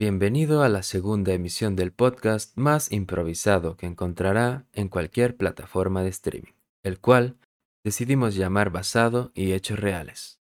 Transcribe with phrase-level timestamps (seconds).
[0.00, 6.10] Bienvenido a la segunda emisión del podcast más improvisado que encontrará en cualquier plataforma de
[6.10, 6.52] streaming,
[6.84, 7.36] el cual
[7.82, 10.40] decidimos llamar Basado y Hechos Reales.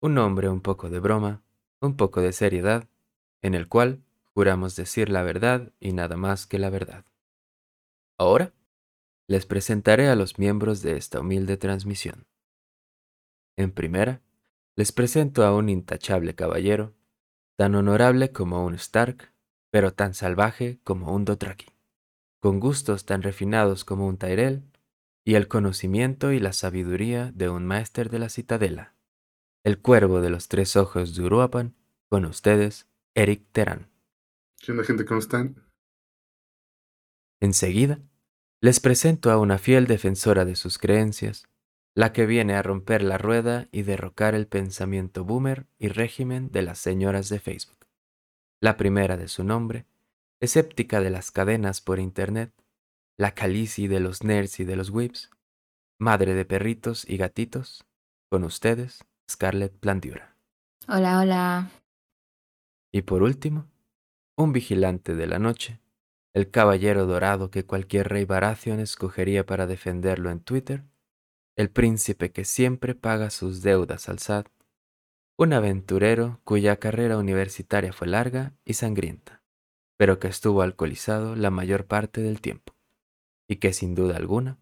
[0.00, 1.44] Un nombre un poco de broma,
[1.80, 2.88] un poco de seriedad,
[3.40, 4.02] en el cual
[4.34, 7.04] juramos decir la verdad y nada más que la verdad.
[8.18, 8.52] Ahora
[9.28, 12.26] les presentaré a los miembros de esta humilde transmisión.
[13.56, 14.22] En primera,
[14.74, 16.97] les presento a un intachable caballero,
[17.58, 19.32] tan honorable como un Stark,
[19.72, 21.66] pero tan salvaje como un Dothraki,
[22.38, 24.62] con gustos tan refinados como un Tyrell,
[25.24, 28.94] y el conocimiento y la sabiduría de un máster de la citadela,
[29.64, 31.74] el cuervo de los tres ojos de Uruapan,
[32.08, 33.90] con ustedes, Eric Terán.
[34.60, 35.04] ¿Qué onda, gente?
[35.04, 35.56] ¿Cómo están?
[37.40, 37.98] Enseguida,
[38.60, 41.48] les presento a una fiel defensora de sus creencias,
[41.98, 46.62] la que viene a romper la rueda y derrocar el pensamiento boomer y régimen de
[46.62, 47.88] las señoras de Facebook.
[48.60, 49.84] La primera de su nombre,
[50.38, 52.52] escéptica de las cadenas por internet,
[53.16, 55.32] la calici de los nerds y de los whips,
[55.98, 57.84] madre de perritos y gatitos,
[58.30, 60.36] con ustedes, Scarlett Plantiura.
[60.86, 61.70] Hola, hola.
[62.92, 63.66] Y por último,
[64.36, 65.80] un vigilante de la noche,
[66.32, 70.84] el caballero dorado que cualquier rey Baratheon escogería para defenderlo en Twitter,
[71.58, 74.46] el príncipe que siempre paga sus deudas al SAT,
[75.36, 79.42] un aventurero cuya carrera universitaria fue larga y sangrienta,
[79.96, 82.76] pero que estuvo alcoholizado la mayor parte del tiempo,
[83.48, 84.60] y que sin duda alguna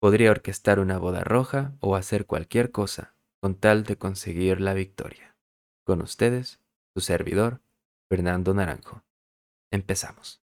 [0.00, 5.36] podría orquestar una boda roja o hacer cualquier cosa con tal de conseguir la victoria.
[5.84, 6.58] Con ustedes,
[6.94, 7.60] su servidor,
[8.08, 9.04] Fernando Naranjo.
[9.70, 10.43] Empezamos.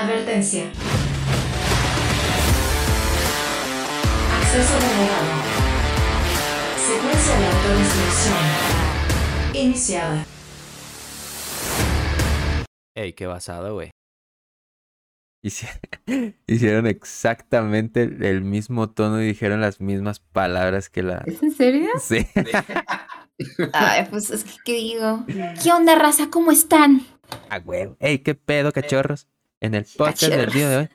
[0.00, 0.64] Advertencia.
[4.40, 5.42] Acceso denegado.
[6.78, 8.38] Secuencia de autorización.
[9.52, 10.24] Iniciada.
[12.94, 13.90] Ey, qué basado, güey.
[16.46, 21.22] Hicieron exactamente el mismo tono y dijeron las mismas palabras que la.
[21.26, 21.90] ¿Es en serio?
[22.00, 22.26] Sí.
[23.74, 25.26] Ay, pues es que, ¿qué digo?
[25.62, 26.30] ¿Qué onda, raza?
[26.30, 27.02] ¿Cómo están?
[27.50, 27.90] Ah, güey.
[28.00, 29.28] Ey, qué pedo, cachorros.
[29.60, 30.88] En el podcast del día de hoy.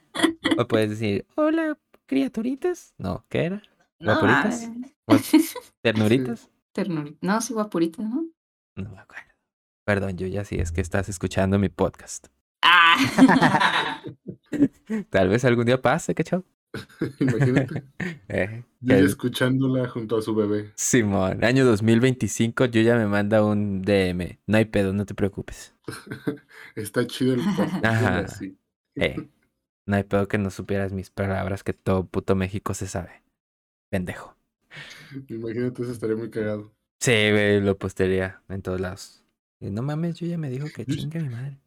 [0.58, 1.78] O puedes decir, hola,
[2.08, 2.94] criaturitas.
[2.98, 3.62] No, ¿qué era?
[4.00, 4.70] ¿Guapuritas?
[5.08, 6.50] Guap- ¿Ternuritas?
[6.74, 8.26] Ternur- No, sí, guapurita, ¿no?
[8.76, 9.26] No me acuerdo.
[9.86, 12.28] Perdón, yo ya sí, es que estás escuchando mi podcast.
[12.64, 14.02] Ah.
[15.10, 16.44] Tal vez algún día pase, cachorro.
[17.20, 17.84] Imagínate.
[18.28, 20.72] Eh, Yo el- escuchándola junto a su bebé.
[20.76, 24.40] Simón, año 2025, yo ya me manda un DM.
[24.48, 25.75] No hay pedo, no te preocupes.
[26.76, 28.42] Está chido el podcast.
[28.96, 29.30] Eh,
[29.86, 33.24] no hay pedo que no supieras mis palabras que todo puto México se sabe.
[33.90, 34.36] Pendejo.
[35.30, 36.74] Imagínate, eso estaría muy cagado.
[37.00, 39.24] Sí, güey, lo postearía en todos lados.
[39.60, 41.58] Y no mames, yo ya me dijo que chinga mi madre.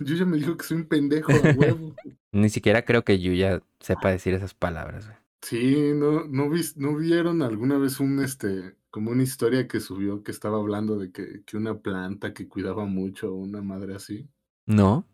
[0.00, 1.94] Yo ya me dijo que soy un pendejo a huevo.
[2.32, 5.18] Ni siquiera creo que Yuya sepa decir esas palabras, güey.
[5.42, 10.22] Sí, ¿no, no, vis- ¿no vieron alguna vez un, este, como una historia que subió
[10.22, 14.28] que estaba hablando de que, que una planta que cuidaba mucho, una madre así,
[14.66, 15.04] ¿No?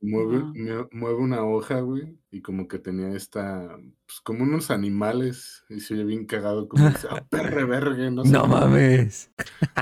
[0.00, 0.88] mueve, No.
[0.90, 3.68] mueve una hoja, güey, y como que tenía esta,
[4.06, 8.24] pues como unos animales, y se oye bien cagado, como dice, ah, perre verga, no
[8.24, 8.32] sé.
[8.32, 9.30] No mames.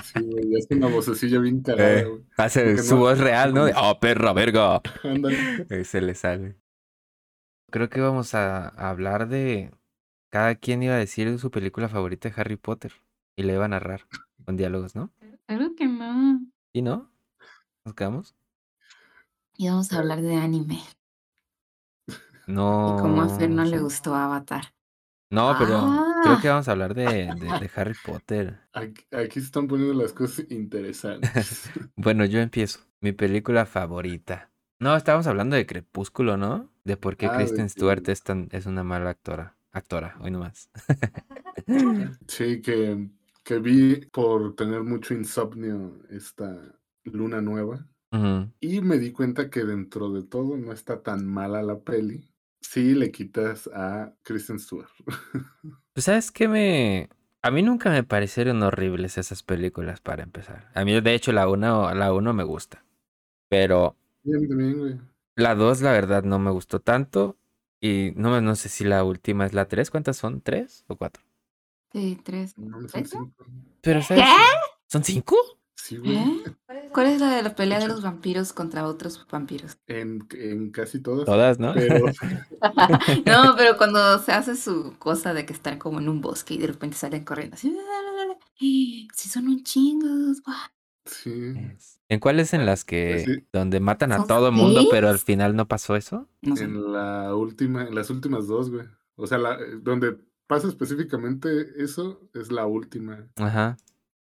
[0.05, 2.25] Sí, güey, y hace una vocecilla bien cagada, Eh, güey.
[2.37, 3.65] hace Porque su no- voz real, ¿no?
[3.65, 4.83] De, oh, perra, verga.
[5.03, 5.67] Ándale.
[5.71, 6.56] Eh, Se le sale.
[7.71, 9.71] Creo que vamos a, a hablar de.
[10.31, 12.93] Cada quien iba a decir su película favorita de Harry Potter.
[13.36, 14.02] Y le iba a narrar
[14.44, 15.12] con diálogos, ¿no?
[15.47, 16.41] Claro que no.
[16.72, 17.10] ¿Y no?
[17.84, 18.34] ¿Nos quedamos?
[19.56, 20.80] Y vamos a hablar de anime.
[22.46, 22.96] No.
[22.96, 24.75] Y cómo a Fer no le gustó Avatar.
[25.30, 25.66] No, pero
[26.22, 26.38] creo Ah.
[26.41, 28.60] que vamos a hablar de, de- de Harry Potter.
[28.72, 31.70] Aquí, aquí se están poniendo las cosas interesantes.
[31.96, 32.80] Bueno, yo empiezo.
[33.00, 34.50] Mi película favorita.
[34.78, 36.70] No, estábamos hablando de Crepúsculo, ¿no?
[36.84, 39.56] De por qué Ah, Kristen Stewart es, tan, es una mala actora.
[39.72, 40.70] Actora, hoy nomás.
[42.28, 43.08] Sí, que,
[43.46, 47.87] que vi por tener mucho insomnio esta luna nueva.
[48.60, 52.28] Y me di cuenta que dentro de todo no está tan mala la peli.
[52.60, 54.90] Si le quitas a Kristen Stewart.
[55.93, 57.08] Pues, ¿sabes qué me...?
[57.40, 60.70] A mí nunca me parecieron horribles esas películas para empezar.
[60.75, 62.84] A mí, de hecho, la 1 la uno me gusta.
[63.49, 65.00] Pero güey.
[65.37, 67.38] la 2, la verdad, no me gustó tanto.
[67.81, 69.90] Y no, no sé si la última es la 3.
[69.90, 70.42] ¿Cuántas son?
[70.42, 71.25] ¿Tres o cuatro?
[71.93, 72.56] Sí, tres.
[72.59, 73.19] No, son ¿Eso?
[73.19, 73.44] cinco.
[73.81, 74.25] Pero, ¿sabes?
[74.25, 74.31] ¿Qué?
[74.88, 75.37] ¿Son cinco?
[75.75, 76.17] Sí, güey.
[76.17, 76.43] ¿Eh?
[76.93, 79.79] ¿Cuál es la de la pelea de los vampiros contra otros vampiros?
[79.87, 81.25] En, en casi todas.
[81.27, 81.75] Todas, ¿no?
[81.75, 82.06] Pero
[83.27, 86.59] No, pero cuando se hace su cosa de que están como en un bosque y
[86.59, 87.77] de repente salen corriendo así.
[88.59, 90.09] Sí, son un chingo.
[91.05, 91.55] sí.
[92.09, 93.47] ¿En cuáles en las Pues que sí.
[93.53, 96.29] donde matan a ¿Son todo mundo, pero al final no pasó eso?
[96.43, 96.65] No sé.
[96.65, 98.87] En la última, en las últimas dos, güey.
[99.17, 103.28] O sea, la, eh, donde pasa específicamente eso es la última.
[103.37, 103.76] Ajá,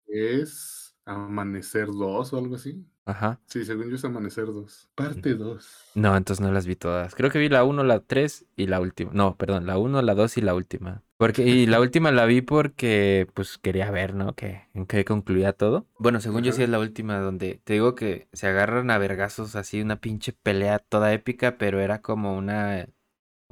[0.07, 2.85] Es Amanecer 2 o algo así.
[3.05, 3.41] ajá.
[3.47, 4.89] Sí, según yo es Amanecer 2.
[4.95, 5.67] Parte 2.
[5.93, 7.15] No, entonces no las vi todas.
[7.15, 9.11] Creo que vi la 1, la 3 y la última.
[9.13, 11.03] No, perdón, la 1, la 2 y la última.
[11.17, 14.35] Porque, y la última la vi porque, pues, quería ver, ¿no?
[14.35, 15.87] Que, en qué concluía todo.
[15.97, 19.55] Bueno, según yo sí es la última donde te digo que se agarran a vergazos
[19.55, 22.87] así, una pinche pelea toda épica, pero era como una,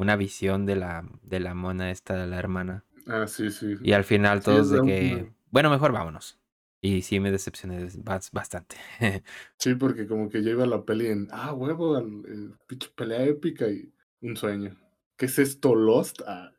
[0.03, 2.85] una visión de la, de la mona esta, de la hermana.
[3.07, 3.75] Ah, sí, sí.
[3.81, 6.39] Y al final Sí, todos de que, bueno, mejor vámonos.
[6.81, 7.87] Y sí me decepcioné
[8.33, 8.75] bastante.
[9.57, 13.91] Sí, porque como que iba la peli en, ah, huevo, eh, pinche pelea épica y
[14.21, 14.75] un sueño.
[15.17, 16.21] ¿Qué es esto, Lost?
[16.27, 16.51] Ah,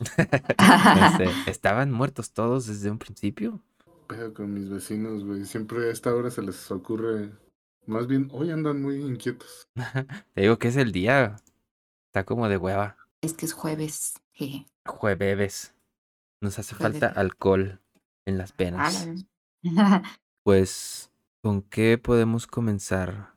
[0.94, 3.62] Este, ¿Estaban muertos todos desde un principio?
[4.08, 5.44] pedo con mis vecinos, güey.
[5.44, 7.30] Siempre a esta hora se les ocurre.
[7.86, 9.68] Más bien, hoy andan muy inquietos.
[10.34, 11.36] Te digo que es el día.
[12.08, 12.96] Está como de hueva.
[13.20, 14.14] Es que es jueves.
[14.32, 14.66] jeje.
[14.86, 15.74] Jueves.
[16.40, 17.80] Nos hace falta alcohol
[18.26, 19.08] en las Ah, penas.
[20.44, 21.10] Pues,
[21.42, 23.34] ¿con qué podemos comenzar?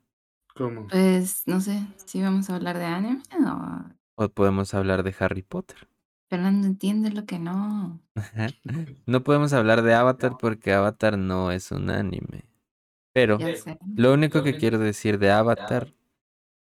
[0.55, 0.87] ¿Cómo?
[0.87, 3.21] Pues no sé si vamos a hablar de anime
[4.15, 5.89] o O podemos hablar de Harry Potter.
[6.29, 7.99] Fernando entiende lo que no.
[9.05, 12.45] No podemos hablar de Avatar porque Avatar no es un anime.
[13.13, 13.37] Pero
[13.97, 15.93] lo único que quiero decir de Avatar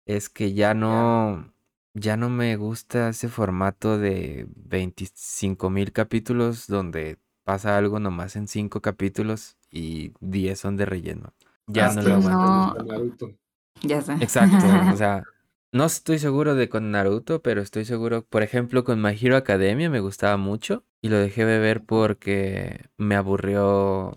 [0.04, 1.52] es que ya no,
[1.96, 8.48] ya no me gusta ese formato de 25 mil capítulos donde pasa algo nomás en
[8.48, 11.34] 5 capítulos y 10 son de relleno.
[11.66, 12.46] Ya Es no lo aguanto.
[12.48, 13.38] no-.
[13.82, 14.14] Ya sé.
[14.18, 15.24] Exacto, o sea,
[15.72, 19.90] no estoy seguro de con Naruto, pero estoy seguro, por ejemplo, con My Hero Academia
[19.90, 24.16] me gustaba mucho y lo dejé de ver porque me aburrió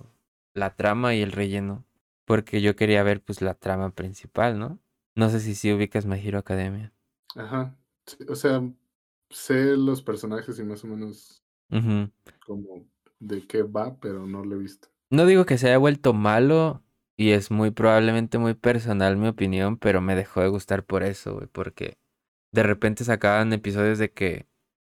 [0.54, 1.86] la trama y el relleno,
[2.26, 4.80] porque yo quería ver pues la trama principal, ¿no?
[5.16, 6.94] No sé si sí ubicas My Hero Academia.
[7.36, 7.76] Ajá.
[8.28, 8.62] O sea,
[9.30, 11.44] sé los personajes y más o menos
[12.46, 12.86] como
[13.20, 14.90] de qué va, pero no lo he visto.
[15.12, 16.84] No digo que se haya vuelto malo
[17.18, 21.36] y es muy probablemente muy personal mi opinión, pero me dejó de gustar por eso,
[21.36, 21.98] güey, porque
[22.54, 24.48] de repente sacaban episodios de que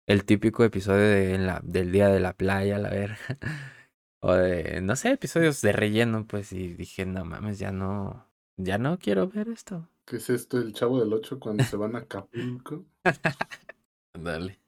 [0.08, 3.18] el típico episodio de en la, del día de la playa, la verga,
[4.22, 8.28] o de, no sé, episodios de relleno, pues, y dije, no mames, ya no,
[8.58, 9.90] ya no quiero ver esto.
[10.06, 10.58] ¿Qué es esto?
[10.60, 12.86] El chavo del 8 cuando se van a Acapulco.
[14.14, 14.60] Dale.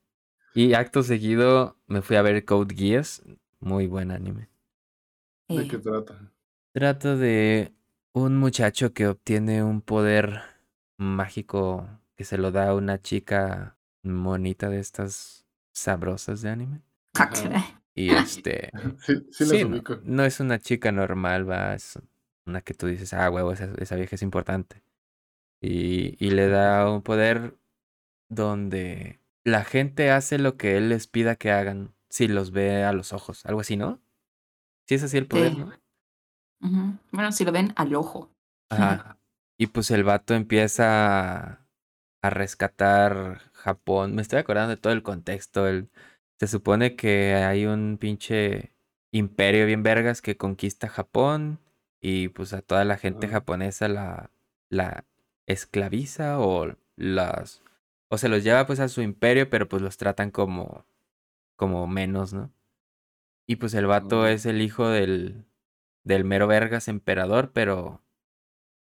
[0.54, 3.24] Y acto seguido me fui a ver Code Geass,
[3.60, 4.50] muy buen anime.
[5.50, 6.32] ¿De Eh, qué trata?
[6.74, 7.74] Trata de
[8.14, 10.42] un muchacho que obtiene un poder
[10.98, 16.82] mágico que se lo da a una chica monita de estas sabrosas de anime.
[17.16, 17.82] ah, Ajá.
[17.96, 22.00] Y este, Sí, sí, sí, las no, no es una chica normal, va, es
[22.46, 24.84] una que tú dices, ah, huevo, esa, esa vieja es importante.
[25.66, 27.58] Y, y le da un poder
[28.30, 32.94] donde la gente hace lo que él les pida que hagan si los ve a
[32.94, 34.00] los ojos, algo así, ¿no?
[34.88, 35.58] Sí es así el poder, Sí.
[35.60, 37.00] ¿no?
[37.12, 38.32] Bueno, si lo ven al ojo.
[38.70, 39.20] Ajá.
[39.58, 41.44] Y pues el vato empieza
[42.22, 44.16] a, rescatar Japón.
[44.16, 45.68] Me estoy acordando de todo el contexto.
[45.68, 45.90] El,
[46.40, 48.74] se supone que hay un pinche
[49.12, 51.60] imperio bien vergas que conquista Japón
[52.02, 54.32] y pues a toda la gente japonesa la,
[54.70, 55.06] la
[55.48, 57.62] esclaviza o las
[58.10, 60.86] o se los lleva pues a su imperio, pero pues los tratan como
[61.58, 62.52] como menos, ¿no?
[63.48, 64.32] Y pues el vato Ah.
[64.32, 65.46] es el hijo del
[66.06, 68.02] del mero vergas emperador, pero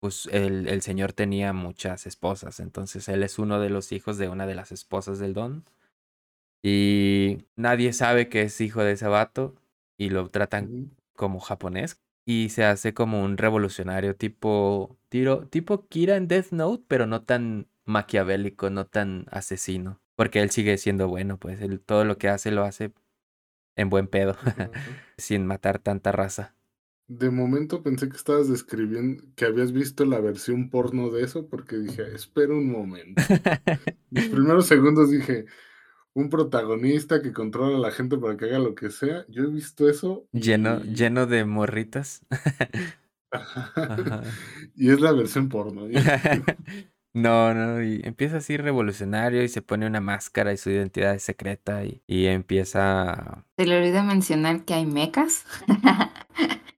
[0.01, 4.29] pues el, el señor tenía muchas esposas, entonces él es uno de los hijos de
[4.29, 5.65] una de las esposas del don.
[6.63, 9.55] Y nadie sabe que es hijo de ese vato
[9.99, 16.17] y lo tratan como japonés y se hace como un revolucionario tipo tiro, tipo Kira
[16.17, 21.39] en Death Note, pero no tan maquiavélico, no tan asesino, porque él sigue siendo bueno,
[21.39, 22.93] pues él todo lo que hace lo hace
[23.77, 24.37] en buen pedo,
[25.19, 26.55] sin matar tanta raza.
[27.07, 31.77] De momento pensé que estabas describiendo que habías visto la versión porno de eso, porque
[31.77, 33.23] dije, espera un momento.
[34.11, 35.45] Los primeros segundos dije,
[36.15, 39.25] un protagonista que controla a la gente para que haga lo que sea.
[39.29, 40.27] Yo he visto eso.
[40.33, 42.25] lleno, y- lleno de morritas.
[43.31, 44.23] Ajá.
[44.77, 45.87] y es la versión porno.
[47.17, 51.23] No, no, y empieza así revolucionario y se pone una máscara y su identidad es
[51.23, 53.47] secreta y, y empieza...
[53.57, 55.45] Se le olvida mencionar que hay mecas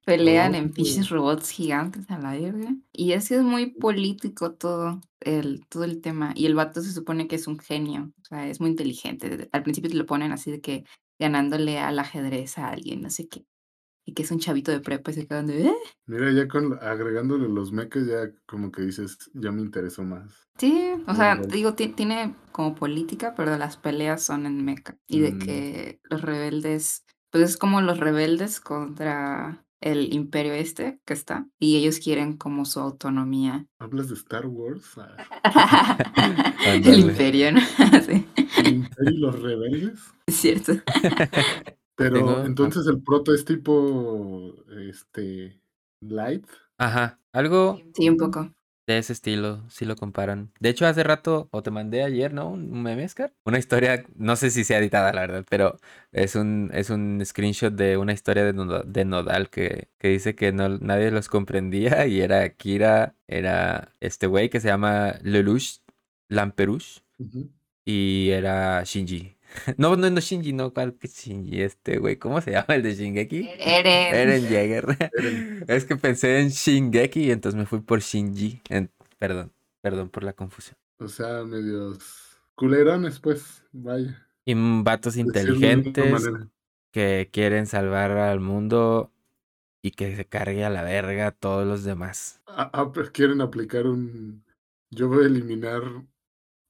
[0.07, 2.75] Pelean en pinches robots gigantes a la verga.
[2.93, 6.33] Y es que es muy político todo el, todo el tema.
[6.37, 8.13] Y el vato se supone que es un genio.
[8.23, 9.49] O sea, es muy inteligente.
[9.53, 10.85] Al principio te lo ponen así de que
[11.19, 13.45] ganándole al ajedrez a alguien, no sé qué.
[14.07, 15.75] Y que es un chavito de prepa y se quedan de, ¿eh?
[16.07, 20.47] Mira, ya con agregándole los mechas, ya como que dices, ya me interesó más.
[20.57, 24.97] Sí, o sea, digo, ti- tiene como política, pero las peleas son en mecha.
[25.09, 25.39] Y de Mm.
[25.41, 31.47] que los rebeldes, pues es como los rebeldes contra el imperio este que está.
[31.59, 33.67] Y ellos quieren como su autonomía.
[33.79, 34.85] ¿Hablas de Star Wars?
[34.97, 35.99] Ah,
[36.67, 37.61] el imperio, ¿no?
[38.07, 38.25] sí,
[38.59, 40.01] ¿El Imperio y los rebeldes?
[40.27, 40.73] es cierto.
[41.95, 44.55] Pero Tengo- entonces el proto es tipo,
[44.89, 45.61] este,
[46.01, 46.47] light.
[46.79, 48.53] Ajá, algo Sí, un poco.
[48.87, 50.53] De ese estilo, si lo comparan.
[50.61, 52.51] De hecho, hace rato, o te mandé ayer, ¿no?
[52.51, 53.33] Un meme, Scar.
[53.45, 55.79] Una historia, no sé si sea editada, la verdad, pero
[56.13, 60.35] es un, es un screenshot de una historia de, Noda- de Nodal que, que dice
[60.35, 65.81] que no, nadie los comprendía y era Kira, era este güey que se llama Lelouch
[66.29, 67.03] Lamperouche
[67.85, 69.36] y era Shinji.
[69.79, 71.63] No, no, no Shinji, no, ¿cuál que Shinji?
[71.63, 73.49] Este güey, ¿cómo se llama el de Shingeki?
[73.59, 74.15] Eren.
[74.15, 74.87] Eren Jaeger.
[75.69, 78.61] Es que pensé en Shingeki y entonces me fui por Shinji.
[78.69, 80.77] En- Perdón, perdón por la confusión.
[80.99, 81.99] O sea, medios
[82.55, 84.29] culerones, pues, vaya.
[84.45, 86.23] Y vatos inteligentes
[86.93, 89.11] que quieren salvar al mundo
[89.83, 92.43] y que se cargue a la verga a todos los demás.
[92.47, 94.45] Ah, ah, pues quieren aplicar un...
[94.91, 95.83] Yo voy a eliminar,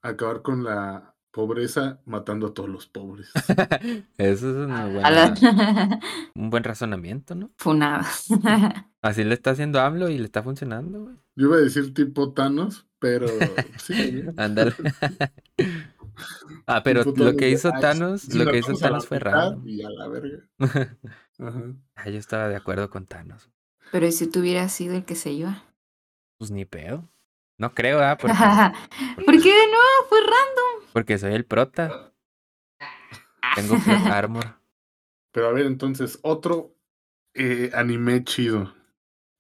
[0.03, 3.31] acabar con la pobreza matando a todos los pobres.
[4.17, 6.01] Eso es una buena, la-
[6.35, 7.51] un buen razonamiento, ¿no?
[7.59, 8.07] Funada.
[9.03, 11.17] Así le está haciendo AMLO y le está funcionando, güey.
[11.37, 13.27] Yo iba a decir tipo Thanos, pero
[13.77, 14.23] sí.
[14.39, 14.73] Ándale.
[16.67, 19.63] Ah, pero lo que hizo "Ay, Thanos, si lo que hizo Thanos fue raro.
[19.67, 20.39] Y a la verga.
[20.59, 21.75] Ajá.
[21.97, 23.51] Ah, yo estaba de acuerdo con Thanos.
[23.93, 25.63] Pero ¿y si tú hubieras sido el que se iba?
[26.39, 27.07] Pues ni pedo.
[27.59, 28.17] No creo, ¿ah?
[28.19, 28.37] Porque,
[29.25, 30.07] ¿Por qué no?
[30.09, 30.91] Fue random.
[30.93, 32.13] porque soy el prota.
[33.55, 34.45] Tengo plot armor.
[35.33, 36.75] Pero a ver, entonces, otro
[37.35, 38.75] eh, anime chido.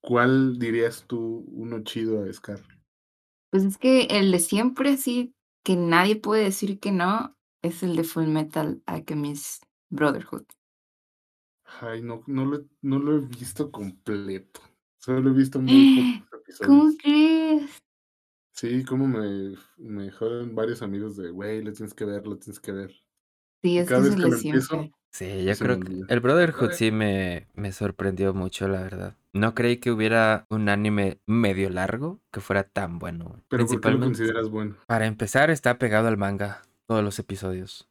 [0.00, 2.60] ¿Cuál dirías tú uno chido a Scar?
[3.50, 7.96] Pues es que el de siempre, así que nadie puede decir que no, es el
[7.96, 10.44] de Full Metal Alchemist Brotherhood.
[11.80, 14.60] Ay, no, no, lo, he- no lo he visto completo.
[14.98, 15.96] Solo he visto muy
[16.30, 16.96] pocos ¿Cómo episodios.
[17.02, 17.70] crees?
[18.56, 22.58] Sí, como me, me joden varios amigos de, güey, lo tienes que ver, lo tienes
[22.60, 22.92] que ver.
[23.62, 24.92] Sí, es que cada es vez el que de lo empiezo, siempre.
[25.10, 29.16] Sí, yo creo que el Brotherhood sí me, me sorprendió mucho, la verdad.
[29.32, 33.42] No creí que hubiera un anime medio largo que fuera tan bueno.
[33.48, 34.76] Pero ¿por qué lo Principalmente, consideras bueno?
[34.86, 37.88] para empezar, está pegado al manga todos los episodios.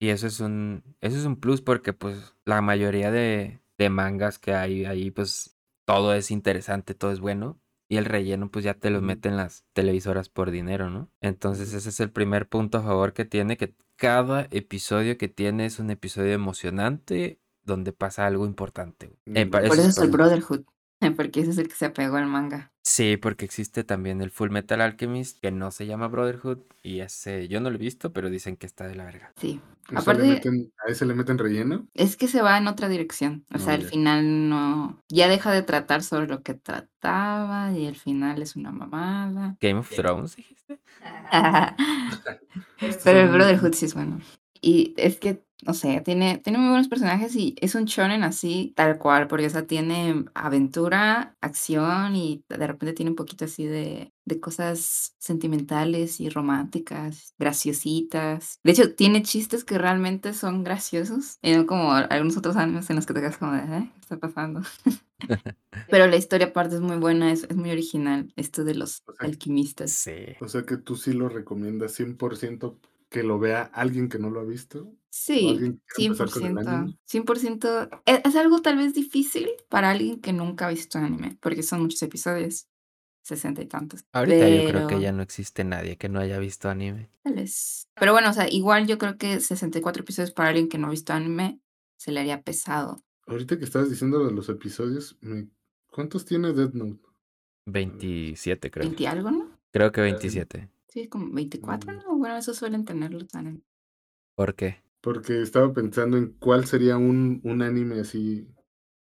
[0.00, 4.38] Y eso es un, eso es un plus porque pues la mayoría de, de mangas
[4.38, 7.60] que hay ahí, pues todo es interesante, todo es bueno.
[7.88, 11.10] Y el relleno pues ya te lo meten las televisoras por dinero, ¿no?
[11.20, 15.66] Entonces ese es el primer punto a favor que tiene, que cada episodio que tiene
[15.66, 19.10] es un episodio emocionante donde pasa algo importante.
[19.26, 20.10] Eh, Por eso es el.
[20.10, 20.64] Brotherhood.
[21.16, 22.72] Porque ese es el que se apegó al manga.
[22.90, 27.46] Sí, porque existe también el Full Metal Alchemist, que no se llama Brotherhood, y ese
[27.48, 29.32] yo no lo he visto, pero dicen que está de la verga.
[29.36, 29.60] Sí.
[29.90, 31.86] Le Aparte, meten, ¿A ese le meten relleno?
[31.94, 33.44] es que se va en otra dirección.
[33.54, 33.86] O No, sea, al ya.
[33.88, 35.02] final no.
[35.08, 39.56] Ya deja de tratar sobre lo que trataba y el final es una mamada.
[39.60, 40.78] Game of Thrones, dijiste.
[43.04, 44.20] Pero el Brotherhood sí es bueno.
[44.60, 48.72] Y es que, no sé, tiene, tiene muy buenos personajes y es un shonen así,
[48.76, 53.64] tal cual, porque o sea, tiene aventura, acción y de repente tiene un poquito así
[53.66, 58.60] de, de cosas sentimentales y románticas, graciositas.
[58.62, 62.96] De hecho, tiene chistes que realmente son graciosos y no como algunos otros animes en
[62.96, 63.90] los que te quedas como de, ¿eh?
[63.94, 64.62] ¿Qué está pasando?
[65.90, 69.12] Pero la historia aparte es muy buena, es, es muy original, esto de los O
[69.12, 69.90] sea, alquimistas.
[69.90, 70.36] Sí.
[70.40, 74.40] O sea que tú sí lo recomiendas 100% que lo vea alguien que no lo
[74.40, 74.92] ha visto.
[75.10, 76.98] Sí, alguien que quiera empezar con el anime.
[77.10, 77.24] 100%.
[77.24, 78.02] 100%.
[78.06, 81.80] Es, es algo tal vez difícil para alguien que nunca ha visto anime, porque son
[81.82, 82.68] muchos episodios,
[83.22, 84.04] sesenta y tantos.
[84.12, 87.08] Ahorita yo creo que ya no existe nadie que no haya visto anime.
[87.22, 87.88] tal vez.
[87.94, 90.90] Pero bueno, o sea, igual yo creo que 64 episodios para alguien que no ha
[90.90, 91.60] visto anime
[91.96, 93.02] se le haría pesado.
[93.26, 95.48] Ahorita que estabas diciendo de los episodios, me-
[95.90, 97.00] ¿cuántos tiene Death Note?
[97.66, 98.86] 27, creo.
[98.86, 99.50] 20 algo, ¿no?
[99.72, 100.68] Creo que 27.
[100.88, 101.96] Sí, como 24, Mm.
[101.96, 102.16] ¿no?
[102.16, 103.62] Bueno, eso suelen tener los animes.
[104.34, 104.82] ¿Por qué?
[105.00, 108.48] Porque estaba pensando en cuál sería un, un anime así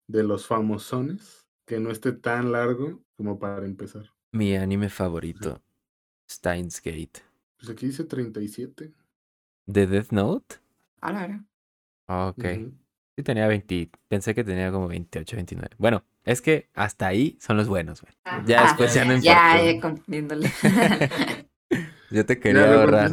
[0.09, 4.05] de los famosones que no esté tan largo como para empezar.
[4.33, 5.61] Mi anime favorito,
[6.31, 7.23] Steins Gate.
[7.59, 8.93] Pues aquí dice 37.
[9.67, 10.57] ¿De Death Note?
[11.01, 11.41] A la verdad.
[12.07, 12.45] Ah, ok.
[12.45, 12.73] Ujú.
[13.17, 13.91] Sí, tenía 20.
[14.09, 15.75] Pensé que tenía como 28, 29.
[15.79, 18.15] Bueno, es que hasta ahí son los buenos, güey.
[18.47, 19.73] Ya después ya no Ah, Ya, importa.
[19.73, 20.49] ya confundiéndole.
[22.11, 23.11] Yo te Ya quería luego ahorrar.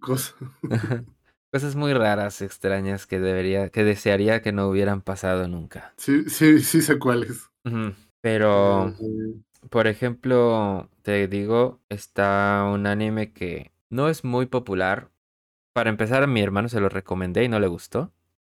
[0.00, 0.34] cosas.
[1.52, 5.92] Cosas muy raras, extrañas que debería, que desearía que no hubieran pasado nunca.
[5.96, 7.50] Sí, sí, sí sé cuáles.
[8.20, 8.94] Pero,
[9.68, 15.10] por ejemplo, te digo, está un anime que no es muy popular.
[15.72, 18.12] Para empezar, a mi hermano se lo recomendé y no le gustó.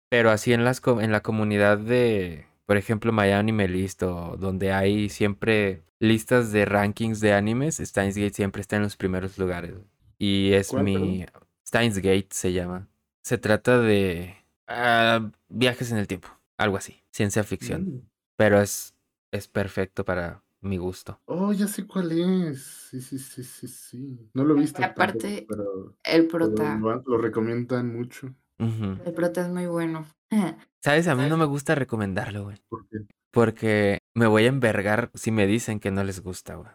[0.09, 4.73] Pero así en las en la comunidad de, por ejemplo, My Anime List o donde
[4.73, 9.75] hay siempre listas de rankings de animes, Steins Gate siempre está en los primeros lugares.
[10.19, 11.27] Y es ¿Cuál, mi
[11.67, 12.89] Steins Gate se llama.
[13.23, 16.29] Se trata de ah, viajes en el tiempo,
[16.59, 18.09] algo así, ciencia ficción, mm.
[18.37, 18.95] pero es
[19.35, 21.21] es perfecto para mi gusto.
[21.27, 22.63] Oh, ya sé cuál es.
[22.63, 24.31] Sí, sí, sí, sí, sí.
[24.33, 26.77] No lo he visto Aparte, tampoco, pero, El pero prota.
[26.77, 28.33] lo, lo recomiendan mucho.
[28.59, 30.07] El prota es muy bueno.
[30.81, 31.09] ¿Sabes?
[31.09, 32.57] A mí no me gusta recomendarlo, güey.
[32.69, 32.99] Porque
[33.33, 36.71] Porque me voy a envergar si me dicen que no les gusta, güey.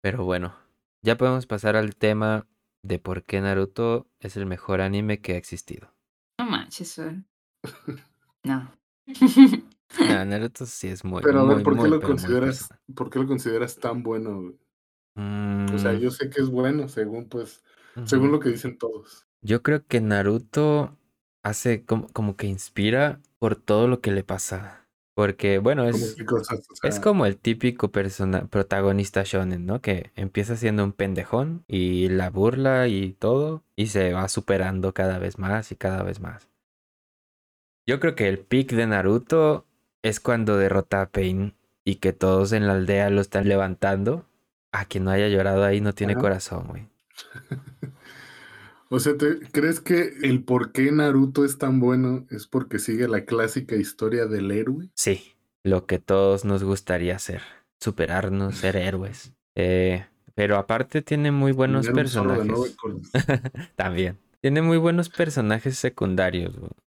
[0.00, 0.54] Pero bueno,
[1.02, 2.46] ya podemos pasar al tema
[2.82, 5.92] de por qué Naruto es el mejor anime que ha existido.
[6.38, 7.00] No manches.
[8.42, 8.72] No.
[9.98, 13.18] Naruto sí es muy, Pero a ver, muy, ¿por qué muy, lo consideras, por qué
[13.18, 14.54] lo consideras tan bueno?
[15.74, 17.62] O sea, Mm, yo sé que es bueno, según pues,
[18.04, 19.26] según lo que dicen todos.
[19.42, 20.96] Yo creo que Naruto
[21.42, 24.79] hace como, como que inspira por todo lo que le pasa.
[25.20, 29.82] Porque, bueno, es, qué cosas, o es como el típico persona, protagonista shonen, ¿no?
[29.82, 35.18] Que empieza siendo un pendejón y la burla y todo, y se va superando cada
[35.18, 36.48] vez más y cada vez más.
[37.86, 39.66] Yo creo que el pick de Naruto
[40.00, 41.52] es cuando derrota a Pain
[41.84, 44.24] y que todos en la aldea lo están levantando.
[44.72, 46.88] A quien no haya llorado ahí no tiene corazón, güey.
[48.92, 53.06] O sea, ¿te- ¿crees que el por qué Naruto es tan bueno es porque sigue
[53.06, 54.90] la clásica historia del héroe?
[54.96, 57.40] Sí, lo que todos nos gustaría hacer.
[57.80, 59.32] Superarnos, ser héroes.
[59.54, 60.04] Eh,
[60.34, 62.76] pero aparte tiene muy buenos personajes.
[63.76, 64.18] También.
[64.40, 66.56] Tiene muy buenos personajes secundarios.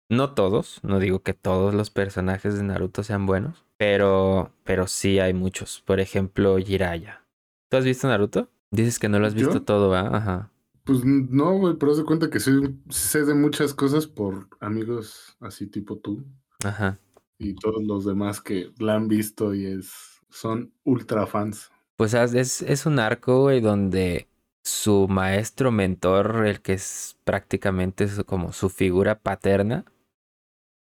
[0.08, 5.18] No todos, no digo que todos los personajes de Naruto sean buenos, pero, pero sí
[5.18, 5.82] hay muchos.
[5.84, 7.24] Por ejemplo, Jiraiya.
[7.70, 8.48] ¿Tú has visto Naruto?
[8.70, 9.62] Dices que no lo has visto ¿Yo?
[9.62, 10.16] todo, ¿va?
[10.16, 10.51] Ajá.
[10.84, 12.50] Pues no, güey, pero haz de cuenta que sí,
[12.88, 16.24] sé de muchas cosas por amigos así tipo tú
[16.64, 16.98] Ajá.
[17.38, 19.92] y todos los demás que la han visto y es,
[20.28, 21.70] son ultra fans.
[21.96, 24.26] Pues es, es un arco, güey, donde
[24.64, 29.84] su maestro mentor, el que es prácticamente como su figura paterna,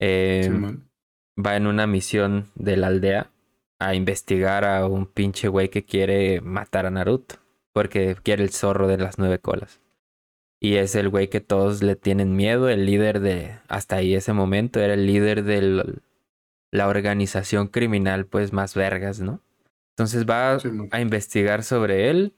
[0.01, 0.51] eh,
[1.37, 3.31] va en una misión de la aldea
[3.79, 7.37] a investigar a un pinche güey que quiere matar a Naruto,
[7.75, 9.81] porque quiere el zorro de las nueve colas.
[10.61, 14.33] Y es el güey que todos le tienen miedo, el líder de, hasta ahí ese
[14.33, 16.01] momento, era el líder de
[16.71, 19.41] la organización criminal, pues más vergas, ¿no?
[19.91, 20.59] Entonces va
[20.91, 22.35] a investigar sobre él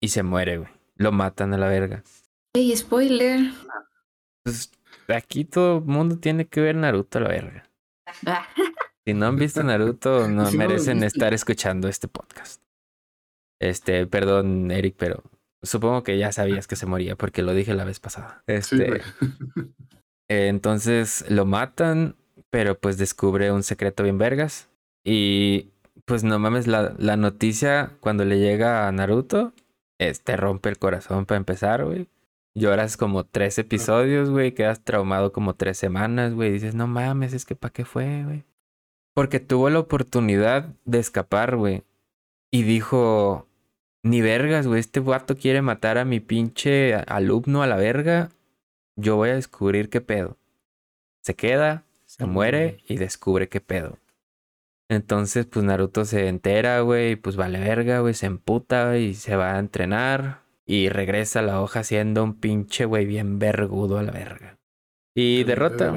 [0.00, 0.70] y se muere, güey.
[0.96, 2.04] Lo matan a la verga.
[2.54, 3.50] Ey, spoiler.
[4.44, 4.70] Pues
[5.08, 7.70] aquí todo el mundo tiene que ver Naruto a la verga.
[8.26, 8.46] Ah,
[9.04, 12.63] Si no han visto Naruto, no si merecen estar escuchando este podcast.
[13.60, 15.22] Este, perdón, Eric, pero
[15.62, 18.42] supongo que ya sabías que se moría porque lo dije la vez pasada.
[18.46, 19.00] Sí, Este, güey.
[20.28, 22.16] eh, entonces lo matan,
[22.50, 24.68] pero pues descubre un secreto bien vergas.
[25.04, 25.70] Y
[26.04, 29.52] pues no mames, la, la noticia cuando le llega a Naruto,
[29.98, 32.08] es, te rompe el corazón para empezar, güey.
[32.56, 34.52] Lloras como tres episodios, güey.
[34.52, 36.52] Quedas traumado como tres semanas, güey.
[36.52, 38.44] Dices, no mames, es que ¿para qué fue, güey?
[39.14, 41.82] Porque tuvo la oportunidad de escapar, güey.
[42.54, 43.48] Y dijo,
[44.04, 44.78] ni vergas, güey.
[44.78, 48.30] Este vato quiere matar a mi pinche alumno a la verga.
[48.94, 50.36] Yo voy a descubrir qué pedo.
[51.20, 53.98] Se queda, se muere y descubre qué pedo.
[54.88, 59.34] Entonces, pues Naruto se entera, güey, y pues vale verga, güey, se emputa y se
[59.34, 60.44] va a entrenar.
[60.64, 64.60] Y regresa a la hoja siendo un pinche, güey, bien vergudo a la verga.
[65.12, 65.92] Y de derrota,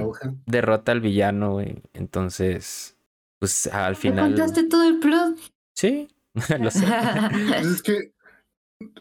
[0.47, 1.83] derrota al villano, güey.
[1.93, 2.97] Entonces,
[3.37, 4.29] pues al ¿Me final.
[4.31, 5.37] contaste todo el plot?
[5.75, 6.07] Sí,
[6.59, 6.85] lo sé.
[7.47, 8.13] Pues es que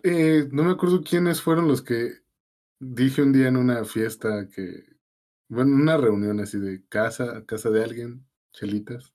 [0.03, 2.12] eh, no me acuerdo quiénes fueron los que
[2.81, 4.85] dije un día en una fiesta que,
[5.49, 9.14] bueno, una reunión así de casa, casa de alguien, chelitas.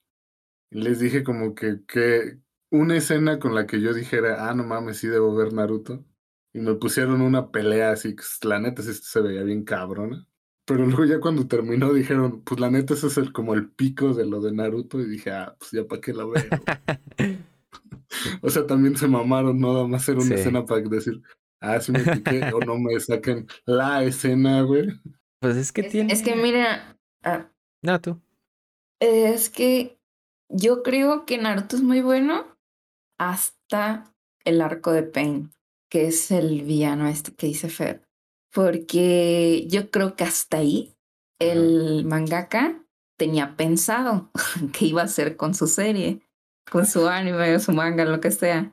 [0.71, 4.63] Y les dije como que, que una escena con la que yo dijera, ah, no
[4.63, 6.05] mames, sí debo ver Naruto.
[6.53, 10.27] Y me pusieron una pelea así, que la neta sí se veía bien cabrona.
[10.65, 14.13] Pero luego ya cuando terminó dijeron, pues la neta ese es el, como el pico
[14.13, 14.99] de lo de Naruto.
[15.01, 16.43] Y dije, ah, pues ya para qué la veo.
[18.41, 20.33] O sea, también se mamaron, no nada más era una Sí.
[20.33, 21.21] escena para decir,
[21.61, 24.89] ah, sí me piqué, o no me saquen la escena, güey.
[25.39, 26.11] Pues es que tiene.
[26.13, 27.49] Es que mira, ah,
[27.83, 28.21] No, tú.
[28.99, 29.97] Es que
[30.49, 32.45] yo creo que Naruto es muy bueno
[33.19, 34.13] hasta
[34.45, 35.51] el arco de Pain,
[35.89, 38.03] que es el villano este que dice Fer.
[38.53, 40.93] Porque yo creo que hasta ahí
[41.39, 42.83] el mangaka
[43.17, 44.29] tenía pensado
[44.77, 46.21] qué iba a hacer con su serie,
[46.71, 48.71] con su anime, su manga, lo que sea.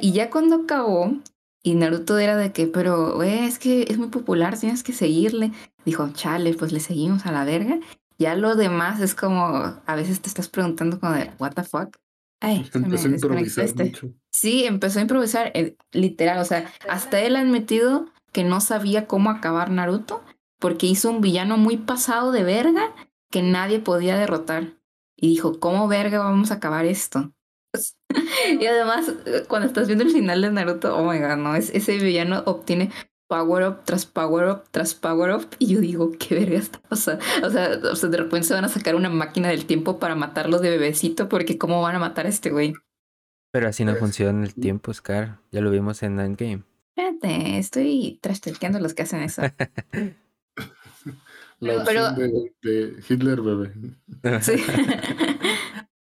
[0.00, 1.12] Y ya cuando acabó,
[1.62, 5.52] y Naruto era de que, pero güey, es que es muy popular, tienes que seguirle.
[5.84, 7.78] Dijo, chale, pues le seguimos a la verga.
[8.18, 9.44] Ya lo demás es como,
[9.84, 11.94] a veces te estás preguntando como de, what the fuck.
[12.40, 13.84] Ay, Empezó a desconectó improvisar este.
[13.84, 14.08] mucho.
[14.30, 19.06] Sí, empezó a improvisar, eh, literal, o sea, hasta él ha admitido que no sabía
[19.06, 20.22] cómo acabar Naruto
[20.58, 22.94] porque hizo un villano muy pasado de verga
[23.30, 24.75] que nadie podía derrotar.
[25.16, 27.32] Y dijo, ¿cómo verga vamos a acabar esto?
[28.60, 31.70] y además, eh, cuando estás viendo el final de Naruto, oh my god, no, es,
[31.70, 32.90] ese villano obtiene
[33.28, 37.24] power up tras power up tras power up y yo digo, ¿qué verga está pasando?
[37.44, 40.14] O sea, o sea, de repente se van a sacar una máquina del tiempo para
[40.14, 42.74] matarlo de bebecito porque ¿cómo van a matar a este güey?
[43.52, 45.40] Pero así no Pues, funciona el tiempo, Scar.
[45.50, 46.62] Ya lo vimos en Endgame.
[46.94, 49.42] Espérate, estoy trastelqueando los que hacen eso.
[51.60, 52.30] La Pero- opción
[52.62, 53.72] de, de Hitler bebé.
[54.42, 54.52] Sí.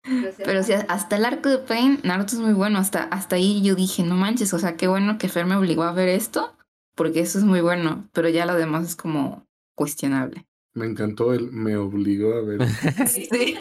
[0.46, 2.78] Pero sí, hasta el arco de Pain, Naruto es muy bueno.
[2.80, 5.84] Hasta, hasta ahí yo dije, no manches, o sea, qué bueno que Fer me obligó
[5.84, 6.56] a ver esto,
[6.96, 8.08] porque eso es muy bueno.
[8.14, 10.46] Pero ya lo demás es como cuestionable.
[10.74, 12.68] Me encantó el me obligó a ver.
[13.08, 13.58] Sí.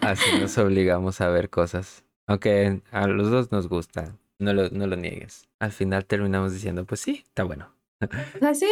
[0.00, 2.04] Así nos obligamos a ver cosas.
[2.26, 4.16] Aunque a los dos nos gusta.
[4.38, 5.48] No lo, no lo niegues.
[5.60, 7.70] Al final terminamos diciendo, pues sí, está bueno.
[8.02, 8.66] O sea, sí.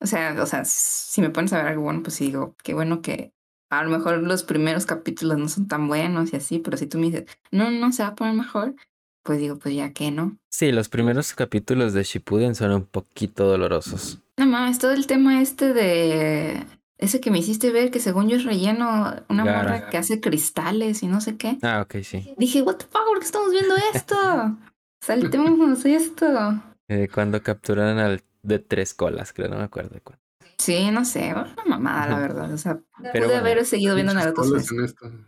[0.00, 2.74] O sea, o sea, si me pones a ver algo bueno, pues sí digo, qué
[2.74, 3.32] bueno que
[3.70, 6.98] a lo mejor los primeros capítulos no son tan buenos y así, pero si tú
[6.98, 8.74] me dices, no, no se va a poner mejor,
[9.22, 10.38] pues digo, pues ya que no.
[10.50, 14.20] Sí, los primeros capítulos de Shippuden son un poquito dolorosos.
[14.36, 16.64] No mames, todo el tema este de
[16.98, 19.62] ese que me hiciste ver que según yo es relleno, una Gara.
[19.62, 21.58] morra que hace cristales y no sé qué.
[21.62, 22.34] Ah, ok, sí.
[22.38, 24.16] Dije, what the fuck, ¿por qué estamos viendo esto?
[25.00, 26.62] Saltemos esto.
[26.88, 30.18] Eh, cuando capturaron al de tres colas, creo, no me acuerdo de cuál.
[30.58, 32.52] Sí, no sé, una mamada, la verdad.
[32.52, 32.80] O sea,
[33.12, 34.42] Pero pude bueno, haber seguido viendo Naruto.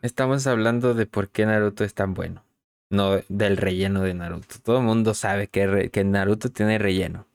[0.03, 2.45] Estamos hablando de por qué Naruto es tan bueno.
[2.91, 4.57] No del relleno de Naruto.
[4.63, 7.27] Todo el mundo sabe que, re- que Naruto tiene relleno.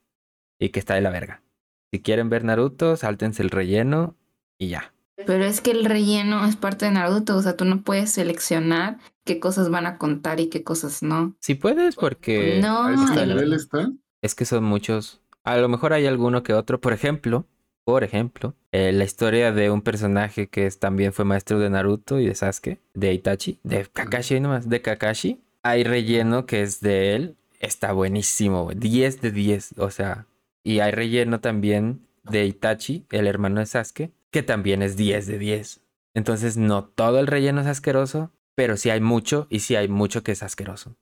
[0.59, 1.43] Y que está de la verga.
[1.91, 4.15] Si quieren ver Naruto, sáltense el relleno
[4.57, 4.93] y ya.
[5.15, 7.35] Pero es que el relleno es parte de Naruto.
[7.37, 11.35] O sea, tú no puedes seleccionar qué cosas van a contar y qué cosas no.
[11.39, 13.91] Si puedes, porque No, ¿A este el- nivel está?
[14.23, 15.21] es que son muchos.
[15.43, 16.79] A lo mejor hay alguno que otro.
[16.79, 17.45] Por ejemplo,
[17.85, 22.19] por ejemplo, eh, la historia de un personaje que es- también fue maestro de Naruto
[22.19, 25.41] y de Sasuke, de Itachi, de Kakashi nomás, de Kakashi.
[25.63, 27.35] Hay relleno que es de él.
[27.59, 28.77] Está buenísimo, güey.
[28.77, 29.73] 10 de 10.
[29.77, 30.27] O sea,
[30.63, 35.37] y hay relleno también de Itachi, el hermano de Sasuke, que también es 10 de
[35.37, 35.81] 10.
[36.13, 40.23] Entonces, no todo el relleno es asqueroso, pero sí hay mucho y sí hay mucho
[40.23, 40.95] que es asqueroso.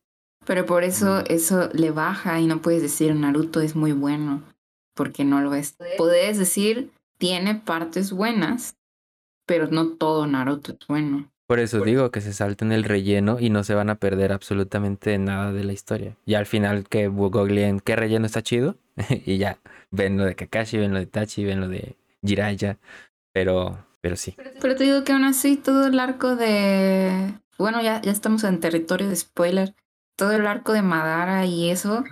[0.51, 1.23] Pero por eso Mm.
[1.29, 4.43] eso le baja y no puedes decir Naruto es muy bueno,
[4.93, 5.77] porque no lo es.
[5.97, 8.75] Puedes decir tiene partes buenas,
[9.45, 11.31] pero no todo Naruto es bueno.
[11.47, 15.17] Por eso digo que se salten el relleno y no se van a perder absolutamente
[15.17, 16.17] nada de la historia.
[16.25, 18.75] Y al final que googleen qué relleno está chido
[19.25, 19.57] y ya
[19.89, 22.77] ven lo de Kakashi, ven lo de Tachi, ven lo de Jiraiya.
[23.31, 24.35] Pero, pero sí.
[24.59, 27.35] Pero te digo que aún así todo el arco de...
[27.57, 29.75] Bueno, ya, ya estamos en territorio de spoiler.
[30.15, 32.03] Todo el arco de Madara y eso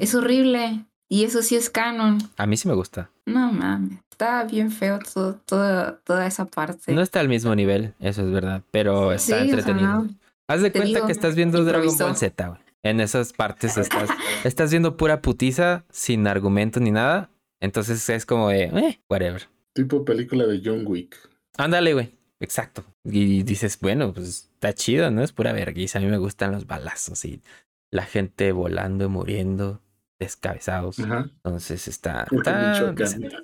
[0.00, 0.84] es horrible.
[1.08, 2.18] Y eso sí es canon.
[2.36, 3.10] A mí sí me gusta.
[3.26, 3.98] No mames.
[4.10, 6.92] Está bien feo todo, todo- toda esa parte.
[6.92, 9.88] No está al mismo nivel, eso es verdad, pero Sí, está o sea, entretenido.
[9.88, 10.08] no.
[10.48, 11.96] Haz de Te cuenta digo, que estás viendo Dragon.
[11.96, 12.60] Ball Z, güey.
[12.82, 14.08] En esas partes estás,
[14.44, 17.30] estás viendo pura putiza sin argumento ni nada.
[17.60, 19.48] Entonces es como de, eh, whatever.
[19.74, 21.16] Tipo película de John Wick.
[21.58, 22.15] Ándale, güey.
[22.40, 22.84] Exacto.
[23.04, 25.22] Y dices, bueno, pues está chido, ¿no?
[25.22, 25.98] Es pura vergüenza.
[25.98, 27.42] A mí me gustan los balazos y
[27.90, 29.80] la gente volando, muriendo,
[30.18, 30.98] descabezados.
[30.98, 31.30] Ajá.
[31.36, 32.26] Entonces está.
[32.30, 32.94] Está.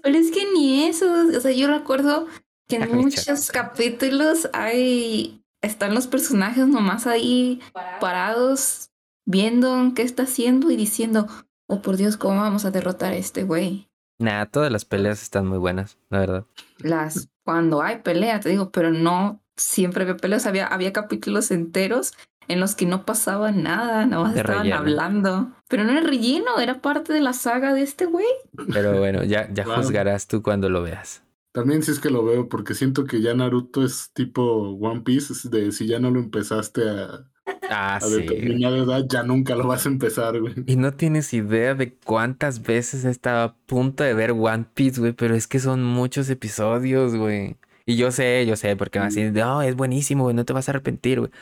[0.03, 2.27] Pero es que ni eso, o sea, yo recuerdo
[2.69, 7.61] que en muchos capítulos hay, están los personajes nomás ahí
[8.01, 8.91] parados,
[9.27, 11.29] viendo qué está haciendo y diciendo,
[11.67, 13.89] oh por Dios, ¿cómo vamos a derrotar a este güey?
[14.23, 16.47] Nah, todas las peleas están muy buenas, la verdad.
[16.79, 22.13] Las, cuando hay pelea, te digo, pero no siempre había peleas, había, había capítulos enteros
[22.49, 24.79] en los que no pasaba nada, nada más De estaban relleno.
[24.81, 25.53] hablando.
[25.69, 28.27] Pero no era relleno, era parte de la saga de este güey.
[28.73, 31.23] Pero bueno, ya, ya juzgarás tú cuando lo veas.
[31.53, 34.43] También si es que lo veo, porque siento que ya Naruto es tipo
[34.81, 37.31] One Piece, es de si ya no lo empezaste a,
[37.69, 38.21] Ah, a sí.
[38.21, 40.55] determinada edad, ya nunca lo vas a empezar, güey.
[40.67, 45.13] Y no tienes idea de cuántas veces estaba a punto de ver One Piece, güey,
[45.13, 47.57] pero es que son muchos episodios, güey.
[47.87, 50.69] Y yo sé, yo sé, porque me así, no, es buenísimo, güey, no te vas
[50.69, 51.33] a arrepentir, güey.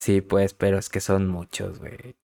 [0.00, 2.16] Sí, pues, pero es que son muchos, güey.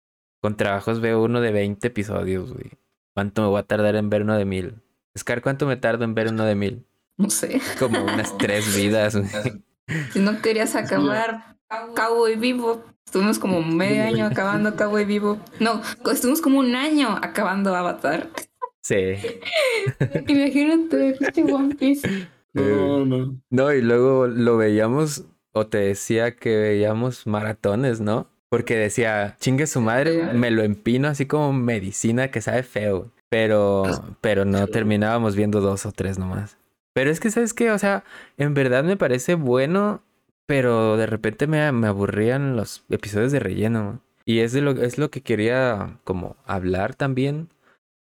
[0.43, 2.73] Con trabajos veo uno de 20 episodios, güey.
[3.15, 4.75] ¿Cuánto me voy a tardar en ver uno de mil?
[5.17, 6.85] Scar, ¿cuánto me tardo en ver uno de mil?
[7.17, 7.61] No sé.
[7.79, 9.63] Como unas tres vidas, güey.
[10.13, 11.57] Si no querías acabar
[11.95, 15.39] Cowboy Vivo, estuvimos como medio año acabando Cowboy Vivo.
[15.61, 18.29] No, estuvimos como un año acabando Avatar.
[18.83, 19.15] Sí.
[20.27, 22.29] Imagínate, este One Piece.
[22.53, 23.41] No, no.
[23.49, 28.29] No, y luego lo veíamos, o te decía que veíamos maratones, ¿no?
[28.51, 33.11] Porque decía, chingue su madre, me lo empino así como medicina que sabe feo.
[33.31, 33.85] Pero,
[34.21, 36.59] pero no terminábamos viendo dos o tres nomás.
[36.93, 37.71] Pero es que, ¿sabes qué?
[37.71, 38.05] O sea,
[38.37, 40.03] en verdad me parece bueno,
[40.47, 44.03] pero de repente me, me aburrían los episodios de relleno.
[44.25, 47.49] Y es, de lo, es lo que quería como hablar también,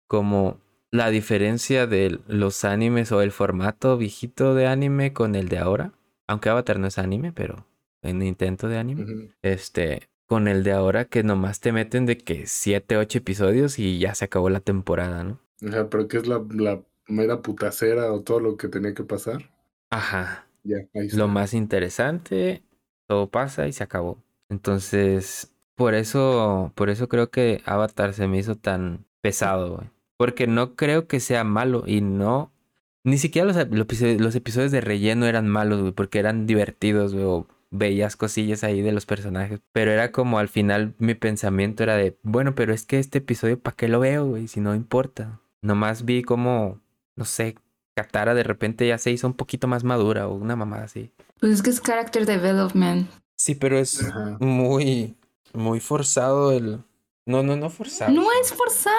[0.08, 0.58] como
[0.90, 5.92] la diferencia de los animes o el formato viejito de anime con el de ahora.
[6.26, 7.66] Aunque Avatar no es anime, pero
[8.02, 9.30] en intento de anime.
[9.42, 13.98] Este, con el de ahora que nomás te meten de que 7, 8 episodios y
[13.98, 15.40] ya se acabó la temporada, ¿no?
[15.64, 19.04] O sea, pero ¿qué es la, la mera putacera o todo lo que tenía que
[19.04, 19.50] pasar?
[19.90, 20.47] Ajá.
[21.14, 22.62] Lo más interesante,
[23.06, 24.22] todo pasa y se acabó.
[24.48, 29.90] Entonces, por eso, por eso creo que Avatar se me hizo tan pesado, güey.
[30.16, 32.50] Porque no creo que sea malo y no.
[33.04, 37.14] Ni siquiera los, los episodios, los episodios de relleno eran malos, güey, porque eran divertidos,
[37.14, 39.60] güey, o veías cosillas ahí de los personajes.
[39.72, 43.58] Pero era como al final mi pensamiento era de, bueno, pero es que este episodio,
[43.60, 44.48] ¿para qué lo veo, güey?
[44.48, 45.40] Si no importa.
[45.62, 46.80] Nomás vi como,
[47.16, 47.56] no sé,
[48.02, 51.10] Katara de repente ya se hizo un poquito más madura o una mamada así.
[51.40, 53.08] Pues es que es character development.
[53.36, 54.36] Sí, pero es Ajá.
[54.40, 55.16] muy,
[55.52, 56.78] muy forzado el...
[57.26, 58.12] No, no, no forzado.
[58.12, 58.94] No es forzado.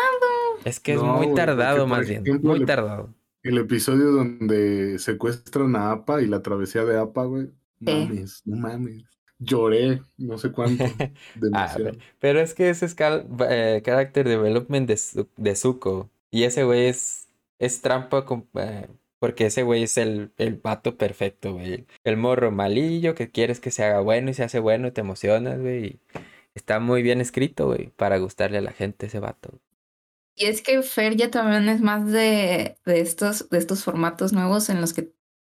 [0.65, 2.21] Es que es muy tardado más bien.
[2.27, 3.09] ejemplo, Muy tardado.
[3.41, 7.49] El episodio donde secuestran a Apa y la travesía de Apa, güey.
[7.79, 9.03] Mames, no mames.
[9.39, 10.83] Lloré, no sé cuánto.
[11.35, 11.91] Demasiado.
[12.19, 14.99] Pero es que ese es cal- eh, character development de,
[15.38, 16.09] de Zuko.
[16.29, 17.29] Y ese güey es,
[17.60, 18.88] es trampa con- eh,
[19.19, 21.86] porque ese güey es el, el vato perfecto, güey.
[22.06, 25.02] El morro malillo que quieres que se haga bueno y se hace bueno y te
[25.02, 25.86] emocionas, güey.
[25.86, 26.00] y
[26.56, 29.60] Está muy bien escrito, güey, para gustarle a la gente ese vato.
[30.36, 34.69] Y es que Fer ya también es más de, de, estos, de estos formatos nuevos
[34.69, 35.12] en los que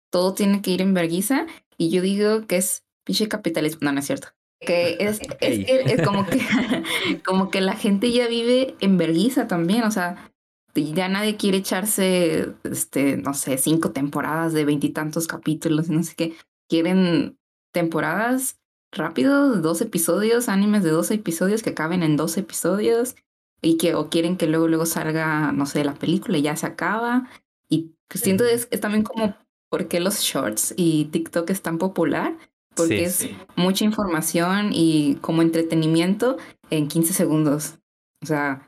[0.10, 1.46] todo tiene que ir en verguiza.
[1.78, 3.80] Y yo digo que es pinche capitalismo.
[3.82, 4.30] No, no es cierto.
[4.62, 6.40] Que es, es como que
[7.26, 9.84] como que la gente ya vive en verguiza también.
[9.84, 10.32] O sea,
[10.78, 16.36] ya nadie quiere echarse, este, no sé, cinco temporadas de veintitantos capítulos, no sé qué.
[16.70, 17.38] Quieren
[17.74, 18.60] temporadas
[18.92, 23.16] rápido, dos episodios, animes de dos episodios que caben en dos episodios
[23.62, 26.66] y que o quieren que luego luego salga, no sé, la película y ya se
[26.68, 27.30] acaba.
[27.70, 29.36] Y pues siento es, es también como
[29.70, 32.38] por qué los shorts y TikTok es tan popular,
[32.76, 33.26] porque Sí.
[33.28, 36.38] es mucha información y como entretenimiento
[36.70, 37.76] en 15 segundos.
[38.24, 38.67] O sea,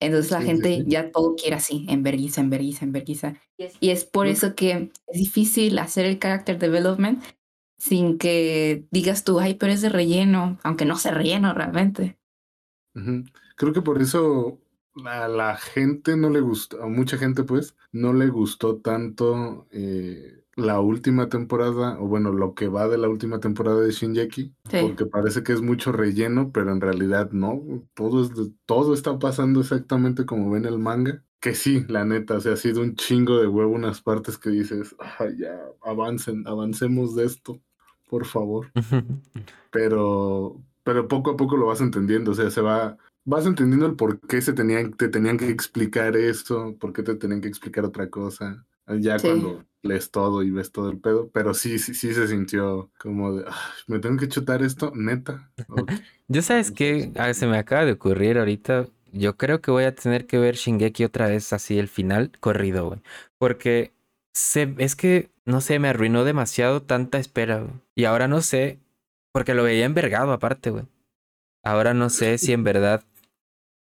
[0.00, 0.84] entonces la Sí, gente sí.
[0.86, 3.34] ya todo quiere así, en vergüenza, en vergüenza, en vergüenza.
[3.80, 7.22] Y es por eso que es difícil hacer el character development
[7.78, 12.18] sin que digas tú, ay, pero es de relleno, aunque no sea relleno realmente.
[13.56, 14.60] Creo que por eso
[15.04, 20.44] a la gente no le gustó, a mucha gente pues, no le gustó tanto eh,
[20.56, 24.78] la última temporada, o bueno, lo que va de la última temporada de Shinjeki, Sí.
[24.80, 27.62] porque parece que es mucho relleno, pero en realidad no,
[27.94, 28.30] todo, es
[28.64, 31.22] todo está pasando exactamente como ven el manga.
[31.40, 34.48] Que sí, la neta, o sea, ha sido un chingo de huevo unas partes que
[34.50, 37.60] dices, "Ay, ya, avancen, avancemos de esto,
[38.08, 38.68] por favor
[39.70, 43.94] pero, pero poco a poco lo vas entendiendo, o sea, se va, vas entendiendo el
[43.96, 47.84] por qué se tenían, te tenían que explicar esto, por qué te tenían que explicar
[47.84, 48.64] otra cosa,
[49.00, 49.28] ya Sí.
[49.28, 53.34] cuando lees todo y ves todo el pedo, pero sí, sí, sí se sintió como
[53.34, 53.54] de, "Ay,
[53.86, 55.50] me tengo que chutar esto, neta.
[56.28, 58.86] Yo sabes que se me acaba de ocurrir ahorita.
[59.12, 62.88] Yo creo que voy a tener que ver Shingeki otra vez así el final corrido,
[62.88, 63.00] güey.
[63.38, 63.92] Porque
[64.34, 67.72] se, es que, no sé, me arruinó demasiado tanta espera, güey.
[67.94, 68.78] Y ahora no sé,
[69.32, 70.84] porque lo veía envergado aparte, güey.
[71.64, 73.04] Ahora no sé si en verdad,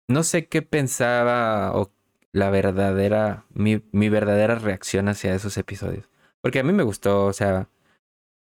[0.08, 1.92] no sé qué pensaba o
[2.36, 6.10] la verdadera, mi, mi verdadera reacción hacia esos episodios.
[6.42, 7.70] Porque a mí me gustó, o sea,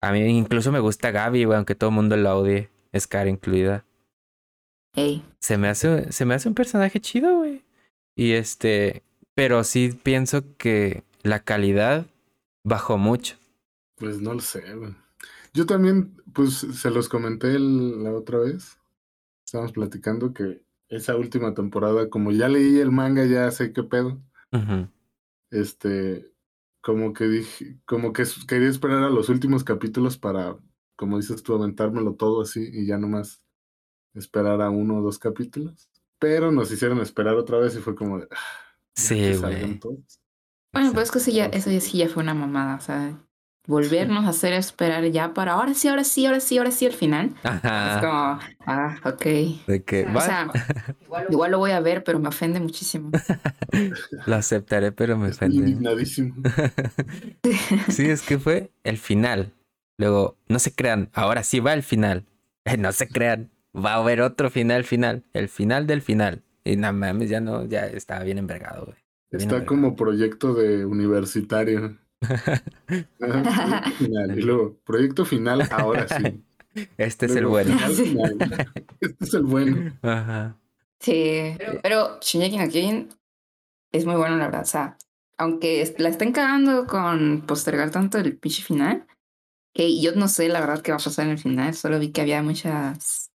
[0.01, 3.85] a mí incluso me gusta Gaby, güey, aunque todo el mundo la odie, Scar incluida.
[5.41, 7.65] Se me hace, se me hace un personaje chido, güey.
[8.15, 9.03] Y este,
[9.35, 12.05] pero sí pienso que la calidad
[12.63, 13.35] bajó mucho.
[13.97, 14.95] Pues no lo sé, güey.
[15.53, 18.77] Yo también, pues se los comenté el- la otra vez,
[19.45, 24.21] estábamos platicando que esa última temporada, como ya leí el manga, ya sé qué pedo.
[25.49, 26.31] Este,
[26.81, 30.57] como que dije, como que quería esperar a los últimos capítulos para,
[30.95, 33.41] como dices tú, aventármelo todo así y ya nomás
[34.13, 35.89] esperar a uno o dos capítulos.
[36.19, 38.27] Pero nos hicieron esperar otra vez y fue como de.
[38.31, 38.37] "Ah,
[38.95, 39.35] Sí, güey.
[39.35, 40.19] salgan todos".
[40.73, 43.21] Bueno, pues es que eso ya, eso ya sí ya fue una mamada, o sea,
[43.67, 46.93] volvernos a hacer esperar ya para ahora sí, ahora sí, ahora sí, ahora sí el
[46.93, 47.35] final.
[47.85, 47.99] Es Ajá.
[47.99, 49.25] como, ah, ok.
[49.67, 50.51] De que O sea,
[51.27, 53.15] igual lo voy a ver, pero me ofende muchísimo.
[54.25, 55.57] lo aceptaré, pero me Estoy ofende.
[55.57, 56.35] indignadísimo.
[57.87, 59.53] Sí, es que fue el final.
[59.97, 62.25] Luego, no se crean, ahora sí va el final.
[62.65, 65.23] Eh, No se crean, va a haber otro final final.
[65.33, 66.43] El final del final.
[66.63, 68.97] Y no mames, ya no, ya estaba bien envergado, güey.
[69.31, 69.65] Bien Está envergado.
[69.65, 71.97] como proyecto de universitario.
[73.17, 73.51] Proyecto
[73.97, 74.39] final.
[74.39, 76.43] Y luego, proyecto final, ahora sí.
[76.97, 77.77] Este es el bueno.
[77.77, 78.03] final, Sí.
[78.05, 78.37] final.
[79.01, 79.93] Este es el bueno.
[80.01, 80.57] Ajá.
[80.99, 83.09] Sí, pero no Kyojin
[83.91, 84.61] es muy bueno, la verdad.
[84.61, 84.97] O sea,
[85.37, 89.07] aunque la estén cagando con postergar tanto el pinche final,
[89.73, 92.11] que yo no sé la verdad qué va a pasar en el final, solo vi
[92.11, 93.31] que había muchas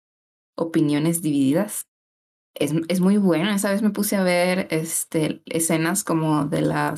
[0.56, 1.88] opiniones divididas.
[2.56, 6.94] Es, es muy bueno, esa vez me puse a ver este, escenas como de la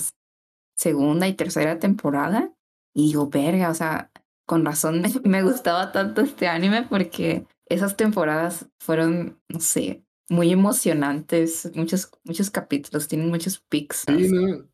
[0.75, 2.53] segunda y tercera temporada
[2.93, 4.11] y digo, verga, o sea,
[4.45, 10.51] con razón me, me gustaba tanto este anime porque esas temporadas fueron, no sé, muy
[10.51, 14.05] emocionantes, muchos, muchos capítulos, tienen muchos pics.
[14.07, 14.67] Sí, ¿no?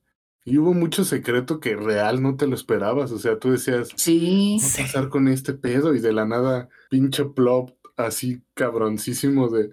[0.43, 3.11] Y hubo mucho secreto que real no te lo esperabas.
[3.11, 5.93] O sea, tú decías, Sí, ¿qué a pasar con este pedo?
[5.93, 9.69] Y de la nada, pinche plop así cabroncísimo de.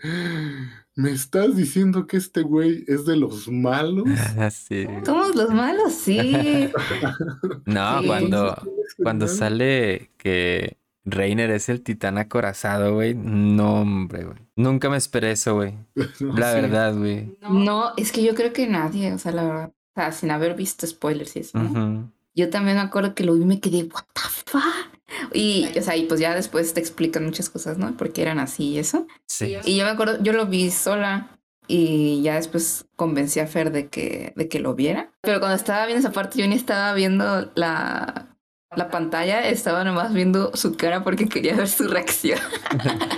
[0.98, 4.04] ¿Me estás diciendo que este güey es de los malos?
[4.52, 4.84] Sí.
[5.06, 6.18] somos los malos, sí.
[7.66, 8.06] No, Sí.
[8.08, 8.56] cuando,
[9.00, 13.14] cuando sale que Reiner es el titán acorazado, güey.
[13.14, 14.38] No, hombre, güey.
[14.56, 15.74] Nunca me esperé eso, güey.
[16.20, 16.60] No, La sí.
[16.62, 17.38] verdad, güey.
[17.48, 20.54] No, es que yo creo que nadie, o sea, la verdad, o sea, sin haber
[20.56, 22.12] visto spoilers y eso, ¿no?
[22.34, 24.62] Yo también me acuerdo que lo vi y me quedé, what the fuck?
[25.38, 27.96] Y, o sea, y pues ya después te explican muchas cosas, ¿no?
[27.96, 29.06] Porque eran así y eso.
[29.26, 29.56] Sí.
[29.64, 33.88] Y yo me acuerdo, yo lo vi sola y ya después convencí a Fer de
[33.88, 35.12] que, de que lo viera.
[35.20, 38.36] Pero cuando estaba viendo esa parte, yo ni estaba viendo la,
[38.74, 42.40] la pantalla, estaba nomás viendo su cara porque quería ver su reacción.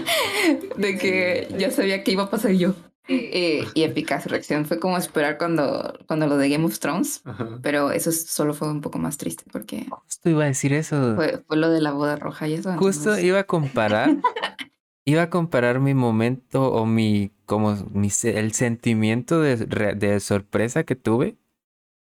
[0.77, 2.75] de que ya sabía que iba a pasar yo.
[3.13, 4.67] Eh, y épica su reacción.
[4.67, 7.23] Fue como esperar cuando, cuando lo de Game of Thrones.
[7.25, 7.59] Ajá.
[7.63, 11.15] Pero eso es- solo fue un poco más triste porque Justo iba a decir eso.
[11.17, 12.73] fue, fue lo de la boda roja y eso.
[12.77, 14.11] Justo entonces- iba a comparar.
[15.05, 17.33] iba a comparar mi momento o mi.
[17.47, 21.37] como mi, el sentimiento de, de sorpresa que tuve.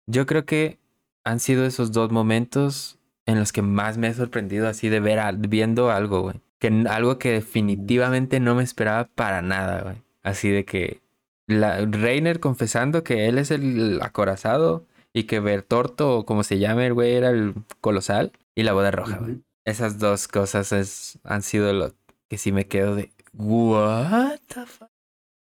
[0.07, 0.77] Yo creo que
[1.23, 5.19] han sido esos dos momentos en los que más me he sorprendido así de ver
[5.37, 6.41] viendo algo, güey.
[6.59, 10.01] Que algo que definitivamente no me esperaba para nada, güey.
[10.27, 10.99] Así de que
[11.47, 16.87] la, Reiner confesando que él es el acorazado y que Bertorto, o como se llame
[16.87, 19.41] el güey, era el colosal y la boda roja, güey.
[19.63, 21.93] Esas dos cosas es, han sido lo
[22.27, 24.89] que sí me quedo de what the fuck.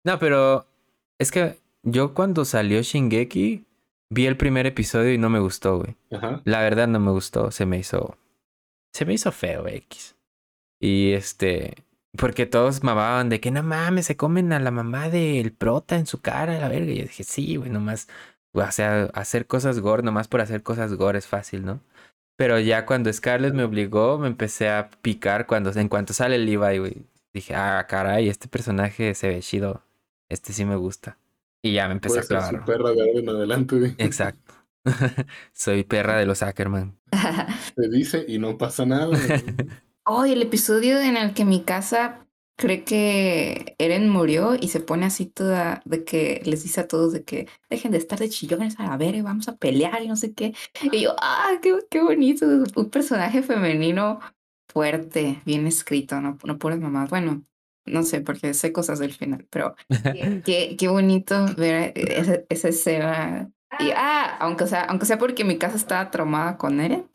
[0.06, 0.66] No, pero
[1.20, 3.66] es que yo cuando salió Shingeki
[4.10, 5.98] vi el primer episodio y no me gustó, güey.
[6.46, 8.18] La verdad no me gustó, se me hizo
[8.94, 10.16] se me hizo feo X.
[10.80, 11.84] Y este
[12.18, 16.06] porque todos mamaban de que no mames, se comen a la mamá del prota en
[16.06, 16.92] su cara, la verga.
[16.92, 18.08] Y yo dije, sí, güey, nomás,
[18.54, 21.82] o sea, hacer cosas gore, nomás por hacer cosas gore es fácil, ¿no?
[22.36, 26.46] Pero ya cuando Scarlett me obligó, me empecé a picar cuando, en cuanto sale el
[26.46, 27.06] Levi, güey.
[27.34, 29.84] Dije, ah, caray, este personaje se ve chido.
[30.28, 31.18] Este sí me gusta.
[31.62, 32.60] Y ya me empecé a ser clavar.
[32.60, 33.80] su perra de ahora en adelante.
[33.80, 33.96] di.
[33.98, 34.54] Exacto.
[35.54, 36.98] Soy perra de los Ackerman.
[37.76, 39.16] Te dice y no pasa nada.
[40.14, 44.82] Oh, y el episodio en el que mi casa cree que Eren murió y se
[44.82, 48.28] pone así toda de que les dice a todos de que dejen de estar de
[48.28, 50.54] chillones a la verga, vamos a pelear y no sé qué.
[50.92, 52.46] Y yo, ah, qué, qué bonito,
[52.76, 54.20] un personaje femenino
[54.68, 57.10] fuerte, bien escrito, no, no puras mamás.
[57.10, 57.46] Bueno,
[57.86, 59.76] no sé, porque sé cosas del final, pero
[60.44, 63.50] qué, qué bonito ver esa, esa escena.
[63.80, 67.10] Y ah, aunque sea, aunque sea porque mi casa estaba traumada con Eren,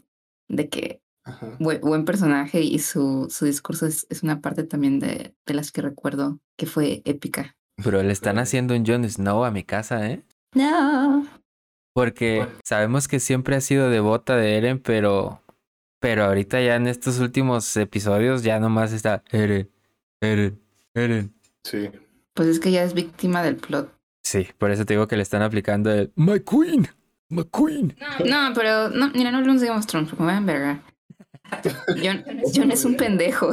[0.48, 1.56] de que Ajá.
[1.58, 5.72] buen, buen personaje y su, su discurso es, es una parte también de, de las
[5.72, 7.56] que recuerdo que fue épica.
[7.82, 10.24] Pero le están haciendo un Jon Snow a mi casa, ¿eh?
[10.54, 11.26] No.
[11.94, 15.42] Porque sabemos que siempre ha sido devota de Eren, pero.
[15.98, 19.70] Pero ahorita ya en estos últimos episodios ya nomás está Eren,
[20.20, 20.60] Eren,
[20.94, 21.34] Eren.
[21.64, 21.90] Sí.
[22.34, 23.92] Pues es que ya es víctima del plot.
[24.22, 26.86] Sí, por eso te digo que le están aplicando el My Queen,
[27.30, 27.96] My Queen.
[28.26, 30.82] No, pero no, mira, no hablemos de Game of Thrones porque me van a envergar.
[32.02, 32.24] John,
[32.54, 33.50] John es un pendejo,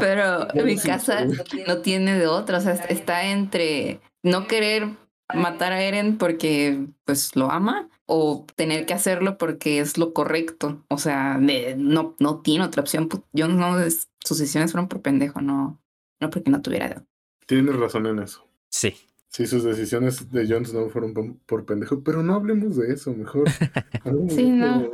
[0.00, 1.26] pero mi casa
[1.66, 2.58] no tiene de otra.
[2.58, 4.88] O sea, está entre no querer
[5.34, 10.84] matar a Eren porque pues lo ama o tener que hacerlo porque es lo correcto.
[10.88, 13.08] O sea, de- no, no tiene otra opción.
[13.32, 15.80] Yo no, es- sus decisiones fueron por pendejo, no,
[16.20, 17.02] no porque no tuviera.
[17.46, 18.46] Tienes razón en eso.
[18.68, 18.94] Sí.
[19.28, 21.14] Sí, sus decisiones de Jon Snow fueron
[21.46, 23.48] por, pendejo, pero no hablemos de eso, mejor.
[24.28, 24.90] Sí, de- no.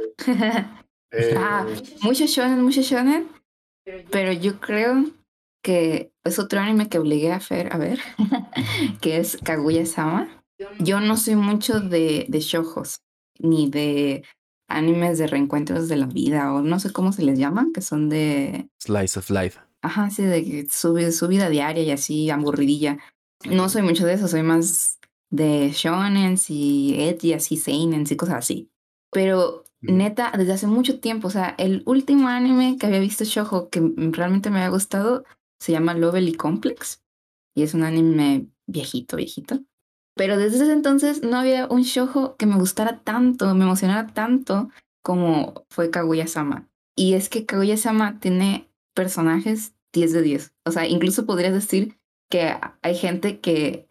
[1.13, 1.67] Eh, Ah,
[2.03, 3.29] mucho shonen, mucho shonen.
[4.11, 5.05] Pero yo creo
[5.63, 7.99] que es otro anime que obligué a Fer a ver,
[9.01, 10.29] que es Kaguya-sama.
[10.79, 13.01] Yo no soy mucho de, de shoujos,
[13.39, 14.25] ni de
[14.69, 18.09] animes de reencuentros de la vida, o no sé cómo se les llaman, que son
[18.09, 19.59] de, Slice of life.
[19.83, 22.99] ajá, sí, de su, su vida diaria y así, aburridilla.
[23.49, 24.99] No soy mucho de eso, soy más
[25.31, 28.69] de shonens y eti, así, seinens y cosas así.
[29.11, 29.65] Pero.
[29.81, 33.81] Neta, desde hace mucho tiempo, o sea, el último anime que había visto shoujo que
[33.97, 35.25] realmente me había gustado
[35.61, 37.03] se llama Lovely Complex
[37.55, 39.61] y es un anime viejito, viejito.
[40.17, 44.69] Pero desde ese entonces no había un shoujo que me gustara tanto, me emocionara tanto
[45.03, 46.69] como fue Kaguya-sama.
[46.97, 50.55] Y es que Kaguya-sama tiene personajes 10 de 10.
[50.65, 51.99] O sea, incluso podrías decir
[52.29, 53.89] que hay gente que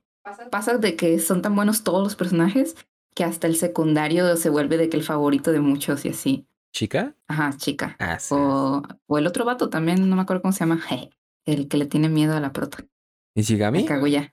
[0.51, 2.75] pasa de que son tan buenos todos los personajes
[3.18, 6.47] que hasta el secundario se vuelve de que el favorito de muchos y así.
[6.72, 7.15] ¿Chica?
[7.28, 7.95] Ajá, chica.
[7.97, 8.36] Ah, sí.
[8.38, 10.80] O, o el otro vato también, no me acuerdo cómo se llama.
[11.45, 12.86] El que le tiene miedo a la prota.
[13.34, 13.86] ¿Ishigami?
[13.86, 14.30] a Kaguya.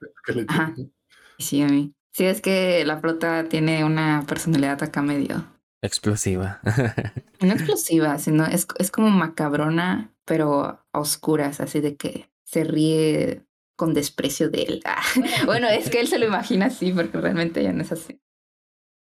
[0.47, 0.65] Ajá.
[0.65, 1.95] a mí.
[2.11, 5.43] Sí, es que la prota tiene una personalidad acá medio.
[5.81, 6.61] Explosiva.
[7.41, 13.45] No explosiva, sino es, es como macabrona, pero a oscuras, así de que se ríe
[13.75, 14.83] con desprecio de él.
[15.45, 18.21] Bueno, es que él se lo imagina así, porque realmente ya no es así.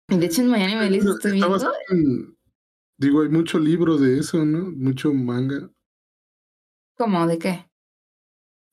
[0.08, 1.72] Y De hecho, en Miami me Está estoy viendo.
[1.90, 2.36] en-
[2.96, 4.70] Digo, hay mucho libro de eso, ¿no?
[4.70, 5.68] Mucho manga
[6.96, 7.26] ¿Cómo?
[7.26, 7.68] ¿De qué?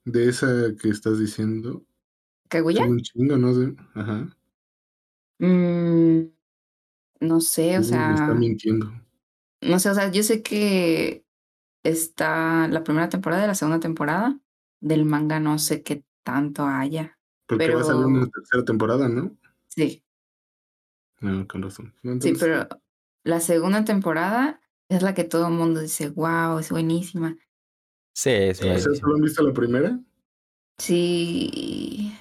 [0.05, 0.47] de esa
[0.79, 1.83] que estás diciendo.
[2.49, 2.85] ¿Kaguya?
[2.85, 3.75] Un chingo, no sé.
[3.93, 4.35] Ajá.
[5.39, 6.21] Mm,
[7.21, 8.33] no sé, o Google me está sea.
[8.35, 8.91] mintiendo.
[9.61, 11.23] No sé, o sea, yo sé que
[11.83, 14.39] está la primera temporada y la segunda temporada
[14.81, 17.17] del manga, no sé qué tanto haya.
[17.47, 19.37] Porque va a salir una tercera temporada, ¿no?
[19.67, 20.03] Sí,
[21.21, 21.93] No, con razón.
[22.19, 22.67] Sí, pero
[23.23, 24.59] la segunda temporada
[24.89, 27.37] es la que todo el mundo dice, wow, es buenísima.
[28.13, 28.95] sí, es buenísimo.
[28.95, 29.99] ¿solo han visto la primera?
[30.77, 32.13] Sí.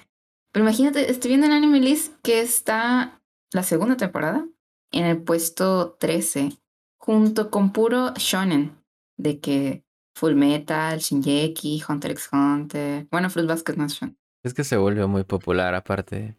[0.51, 3.21] Pero imagínate, estoy viendo en Anime List que está
[3.51, 4.47] la segunda temporada
[4.91, 6.57] en el puesto 13,
[6.97, 8.77] junto con puro shonen,
[9.17, 9.83] de que
[10.15, 14.17] Full Metal, Shinjeki, Hunter x Hunter, bueno, Fruit Basket no es shonen.
[14.43, 16.35] Es que se volvió muy popular aparte.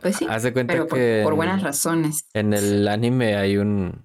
[0.00, 2.26] Pues sí, Haz de cuenta pero por, que por en- buenas razones.
[2.34, 4.02] En el anime hay un,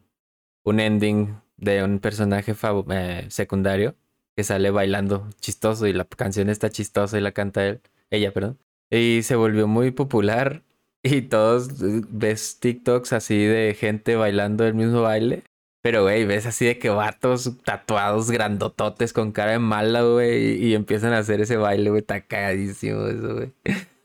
[0.64, 2.54] un ending de un personaje
[2.92, 3.96] eh, secundario
[4.36, 7.82] que sale bailando chistoso y la canción está chistosa y la canta él,
[8.12, 8.58] ella, perdón.
[8.92, 10.62] Y se volvió muy popular
[11.04, 11.70] y todos
[12.10, 15.44] ves TikToks así de gente bailando el mismo baile.
[15.82, 20.76] Pero, güey, ves así de que vatos tatuados grandototes con cara de mala, güey, y
[20.76, 23.52] empiezan a hacer ese baile, güey, está cagadísimo eso, güey.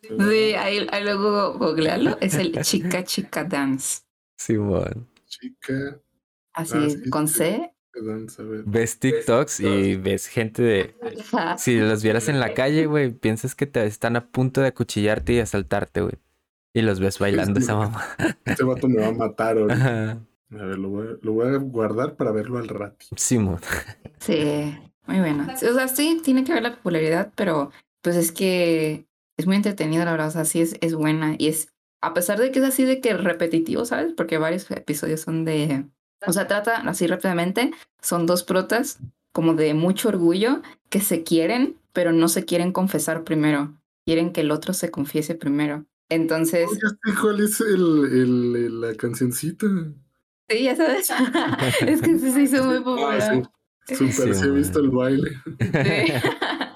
[0.02, 4.02] Sí, ahí, ahí luego googlealo, es el Chica Chica Dance.
[4.36, 5.08] Simón.
[5.26, 6.00] Chica
[6.52, 7.34] Así, sí, con sí.
[7.34, 7.72] C.
[8.42, 8.62] ver.
[8.64, 10.94] Ves TikToks y ves gente de,
[11.32, 11.56] Ajá.
[11.56, 15.34] Si los vieras en la calle, güey, piensas que te están a punto de acuchillarte
[15.34, 16.14] y asaltarte, güey.
[16.74, 18.04] Y los ves bailando esa mamá.
[18.44, 19.58] Este vato me va a matar.
[19.70, 20.12] Ajá.
[20.12, 23.06] A ver, lo voy a, lo voy a guardar para verlo al rato.
[23.16, 23.60] Simón.
[24.18, 24.74] Sí,
[25.06, 25.46] muy bueno.
[25.56, 27.72] Sí, O sea, sí, tiene que ver la popularidad, pero
[28.02, 29.06] pues es que
[29.36, 30.28] es muy entretenido, la verdad.
[30.28, 31.34] O sea, sí es, es buena.
[31.38, 31.68] Y es,
[32.00, 34.12] a pesar de que es así de que repetitivo, ¿sabes?
[34.16, 35.86] Porque varios episodios son de.
[36.26, 37.72] O sea, trata así rápidamente.
[38.00, 38.98] Son dos protas
[39.32, 43.76] como de mucho orgullo que se quieren, pero no se quieren confesar primero.
[44.04, 45.86] Quieren que el otro se confiese primero.
[46.08, 46.68] Entonces,
[47.20, 49.66] cuál es el, el- la cancioncita.
[50.48, 51.08] sí, ya sabes.
[51.86, 53.42] es que sí se hizo muy Ah, popular.
[53.86, 53.94] sí.
[53.96, 55.30] Super, Sí, sí he visto el baile.
[55.58, 56.12] Sí.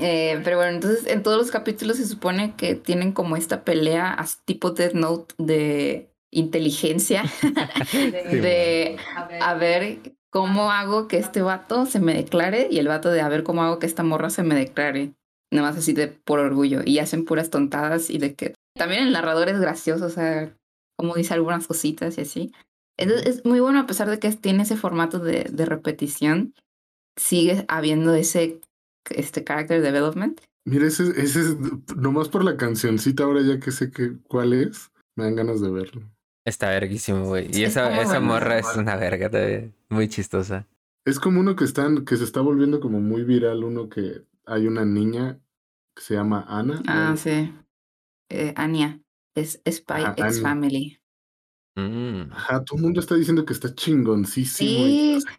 [0.00, 4.16] Eh, pero bueno, entonces en todos los capítulos se supone que tienen como esta pelea
[4.44, 7.24] tipo Death Note de inteligencia,
[7.92, 8.98] de
[9.40, 13.28] a ver cómo hago que este vato se me declare y el vato de a
[13.28, 15.14] ver cómo hago que esta morra se me declare.
[15.50, 19.12] Nada más así de por orgullo y hacen puras tontadas y de que también el
[19.12, 20.54] narrador es gracioso, o sea,
[20.98, 22.52] como dice algunas cositas y así.
[22.98, 26.54] Entonces es muy bueno a pesar de que tiene ese formato de, de repetición,
[27.16, 28.60] sigue habiendo ese
[29.10, 30.40] este character development.
[30.64, 31.56] Mira, ese, ese es
[31.96, 35.70] nomás por la cancioncita, ahora ya que sé que cuál es, me dan ganas de
[35.70, 36.02] verlo.
[36.44, 37.46] Está verguísimo, güey.
[37.52, 39.74] Y Es esa, esa morra es una verga también.
[39.88, 40.66] Muy chistosa.
[41.04, 44.66] Es como uno que están, que se está volviendo como muy viral, uno que hay
[44.66, 45.38] una niña
[45.94, 46.82] que se llama Ana.
[46.86, 47.52] Ah, sí.
[48.28, 49.00] Eh, Anya.
[49.36, 50.40] Es Spy Ajá, X.
[50.42, 50.98] Family.
[51.76, 54.70] Mm, Ajá, todo el mundo está diciendo que está chingoncísimo.
[54.86, 55.14] y- Sí.
[55.16, 55.32] o sea,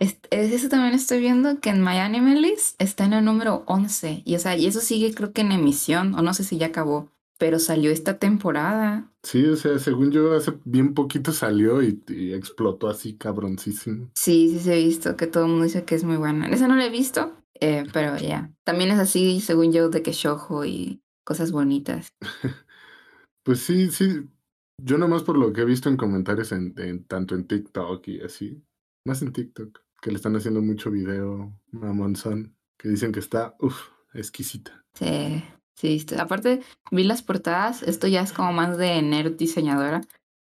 [0.00, 3.62] Es, es- eso también estoy viendo que en My Anime List está en el número
[3.66, 4.22] 11.
[4.24, 6.66] Y o sea, y eso sigue creo que en emisión, o no sé si ya
[6.66, 9.10] acabó, pero salió esta temporada.
[9.22, 14.10] sí, o sea, según yo, hace bien poquito salió y, y explotó así cabroncísimo.
[14.14, 16.48] Sí, sí, se ha visto que todo el mundo dice que es muy buena.
[16.48, 18.50] Esa no la he visto, eh, pero ya.
[18.64, 22.08] También es así, según yo, de que shojo y cosas bonitas.
[23.42, 24.28] Pues sí, sí.
[24.82, 28.20] Yo nomás por lo que he visto en comentarios en, en- tanto en TikTok y
[28.20, 28.62] así,
[29.06, 33.88] más en TikTok, que le están haciendo mucho video mamonzón, que dicen que está, uff,
[34.14, 34.84] exquisita.
[34.94, 35.42] Sí,
[35.74, 40.00] sí, aparte vi las portadas, esto ya es como más de nerd diseñadora,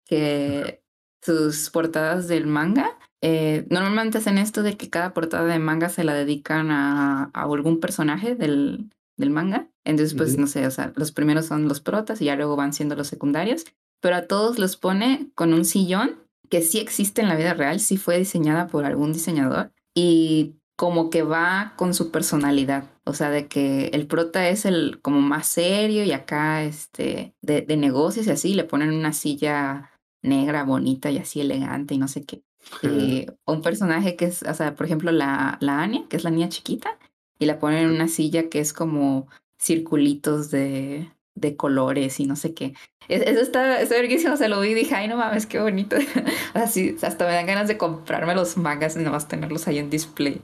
[0.05, 0.83] que
[1.21, 6.03] sus portadas del manga, eh, normalmente hacen esto de que cada portada de manga se
[6.03, 10.41] la dedican a, a algún personaje del, del manga, entonces pues Ujú.
[10.41, 13.07] no sé, o sea, los primeros son los protas y ya luego van siendo los
[13.07, 13.65] secundarios,
[14.01, 16.24] pero a todos los pone con un sillón
[16.55, 21.09] que sí existe en la vida real, sí fue diseñada por algún diseñador y como
[21.09, 22.85] que va con su personalidad.
[23.03, 27.61] O sea, de que el prota es el como más serio y acá este de,
[27.61, 29.91] de negocios y así le ponen una silla
[30.21, 32.41] negra bonita y así elegante y no sé qué.
[32.81, 36.31] Y un personaje que es, o sea, por ejemplo, la, la Anya, que es la
[36.31, 36.97] niña chiquita,
[37.37, 39.27] y la ponen en una silla que es como
[39.59, 42.73] circulitos de, de colores y no sé qué.
[43.07, 45.59] Es- Eso está, está verguísimo, o sea, lo vi y dije, ay, no mames, qué
[45.59, 45.95] bonito.
[46.53, 50.41] Así, hasta me dan ganas de comprarme los mangas y nomás tenerlos ahí en display.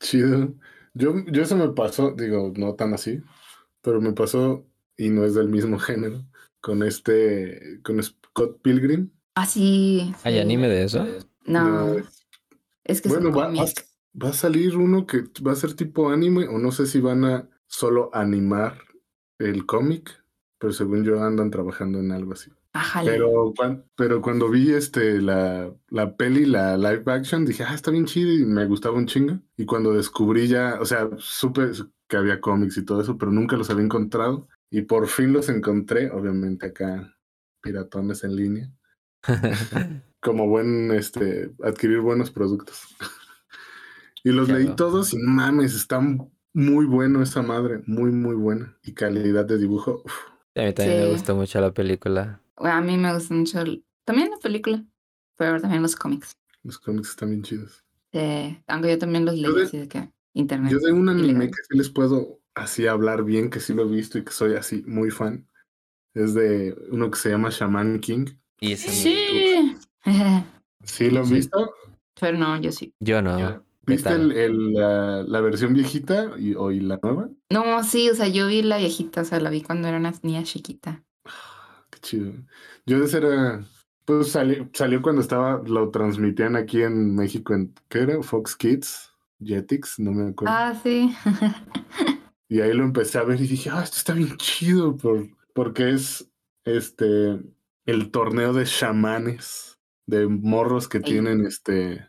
[0.00, 0.54] Chido.
[0.94, 3.20] Yo, yo eso me pasó, digo, no tan así,
[3.80, 4.66] pero me pasó,
[4.96, 6.24] y no es del mismo género,
[6.60, 9.10] con este, con Scott Pilgrim.
[9.36, 10.12] Ah, sí.
[10.24, 10.40] ¿Hay sí.
[10.40, 11.06] anime de eso?
[11.46, 12.26] No, es-
[12.84, 13.66] es que bueno, son va, va,
[14.24, 17.24] va a salir uno que va a ser tipo anime, o no sé si van
[17.24, 18.78] a solo animar
[19.38, 20.22] el cómic,
[20.58, 22.50] pero según yo andan trabajando en algo así.
[22.72, 23.12] Ájale.
[23.12, 23.54] Pero,
[23.96, 28.32] pero cuando vi este la, la peli, la live action, dije, ah, está bien chido
[28.32, 29.38] y me gustaba un chingo.
[29.56, 31.70] Y cuando descubrí ya, o sea, supe
[32.06, 34.48] que había cómics y todo eso, pero nunca los había encontrado.
[34.70, 37.16] Y por fin los encontré, obviamente acá,
[37.62, 38.72] piratones en línea.
[40.20, 42.96] Como buen, este, adquirir buenos productos.
[44.24, 48.76] y los leí todos y mames, están muy bueno esa madre, muy, muy buena.
[48.82, 50.12] Y calidad de dibujo, uf,
[50.56, 51.10] A mí también me Sí.
[51.12, 52.40] gustó mucho la película.
[52.56, 54.84] Bueno, a mí me gusta mucho el- también la película,
[55.36, 56.36] pero también los cómics.
[56.64, 57.84] los cómics están bien chidos.
[58.12, 60.72] Eh, aunque yo también los leí de- así de que internet.
[60.72, 61.48] Yo de un anime ilegal.
[61.50, 64.54] que sí les puedo así hablar bien, que sí lo he visto y que soy
[64.56, 65.46] así muy fan,
[66.14, 68.26] es de uno que se llama Shaman King.
[68.60, 69.76] Y ese Sí.
[70.82, 71.34] ¿Sí lo has Sí.
[71.34, 71.72] visto?
[72.20, 72.92] Pero no, yo sí.
[72.98, 73.36] Yo no.
[73.36, 77.28] ¿Qué ¿Viste el, el, la, la versión viejita y, o y la nueva?
[77.50, 80.12] No, sí, o sea, yo vi la viejita, o sea, la vi cuando era una
[80.22, 81.02] niña chiquita.
[81.90, 82.32] Qué chido.
[82.86, 83.64] Yo de era,
[84.04, 88.22] pues salió, salió cuando estaba, lo transmitían aquí en México en, ¿qué era?
[88.22, 90.54] Fox Kids, Jetix, no me acuerdo.
[90.56, 91.14] Ah, sí.
[92.48, 95.90] Y ahí lo empecé a ver y dije, ah, esto está bien chido, por, porque
[95.90, 96.30] es
[96.64, 97.38] este
[97.84, 102.06] el torneo de chamanes, de morros que tienen este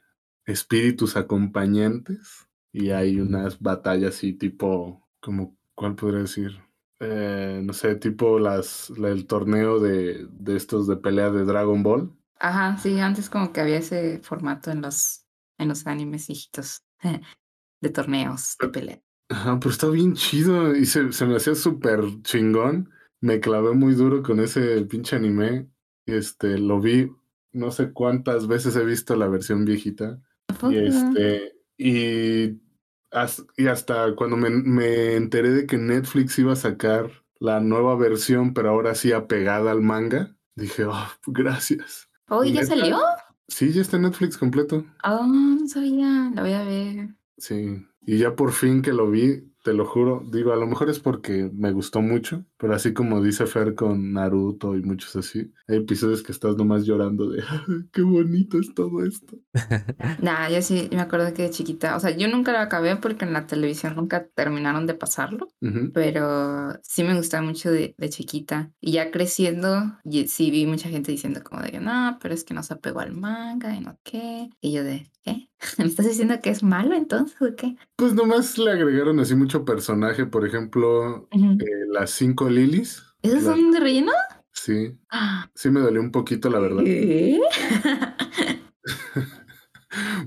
[0.50, 2.48] espíritus acompañantes.
[2.72, 6.52] Y hay unas batallas así tipo, como, ¿cuál podría decir?
[7.00, 11.82] Eh, no sé, tipo las, la- el torneo de, de estos de pelea de Dragon
[11.84, 12.14] Ball.
[12.40, 15.26] Ajá, sí, antes como que había ese formato en los,
[15.58, 16.84] en los animes viejitos
[17.82, 19.02] de torneos de pelea.
[19.30, 22.90] Ajá, pero está bien chido y se, se me hacía súper chingón.
[23.22, 25.70] Me clavé muy duro con ese pinche anime.
[26.06, 27.12] Este, lo vi,
[27.52, 30.20] no sé cuántas veces he visto la versión viejita.
[30.70, 32.62] Y este, y,
[33.12, 37.96] has- y hasta cuando me, me enteré de que Netflix iba a sacar la nueva
[37.96, 42.10] versión, pero ahora sí apegada al manga, dije, oh, gracias.
[42.28, 42.98] Oh, ¿ya salió?
[43.48, 44.86] Sí, ya está en Netflix completo.
[45.04, 47.10] Oh, no sabía, la voy a ver.
[47.38, 50.90] Sí, y ya por fin que lo vi, te lo juro, digo, a lo mejor
[50.90, 55.52] es porque me gustó mucho, pero así como dice Fer con Naruto y muchos así,
[55.68, 59.38] hay episodios que estás nomás llorando de, "Ay, qué bonito es todo esto.
[60.22, 63.26] Nah, yo sí me acuerdo que de chiquita, o sea, yo nunca la acabé porque
[63.26, 65.92] en la televisión nunca terminaron de pasarlo, Ujú.
[65.94, 68.72] pero sí me gustaba mucho de, de chiquita.
[68.82, 69.98] Y ya creciendo,
[70.28, 73.00] sí vi mucha gente diciendo como de que no, pero es que no se apegó
[73.00, 74.50] al manga y no qué.
[74.62, 75.50] Y yo de, ¿qué?
[75.78, 77.76] ¿Me estás diciendo que es malo entonces o qué?
[77.96, 81.52] Pues nomás le agregaron así mucho personaje, por ejemplo, Ujú.
[81.60, 83.04] eh, las cinco lilies.
[83.22, 84.12] ¿Esos son de relleno?
[84.52, 87.40] Sí, Ah, sí me dolió un poquito, la verdad, ¿Qué?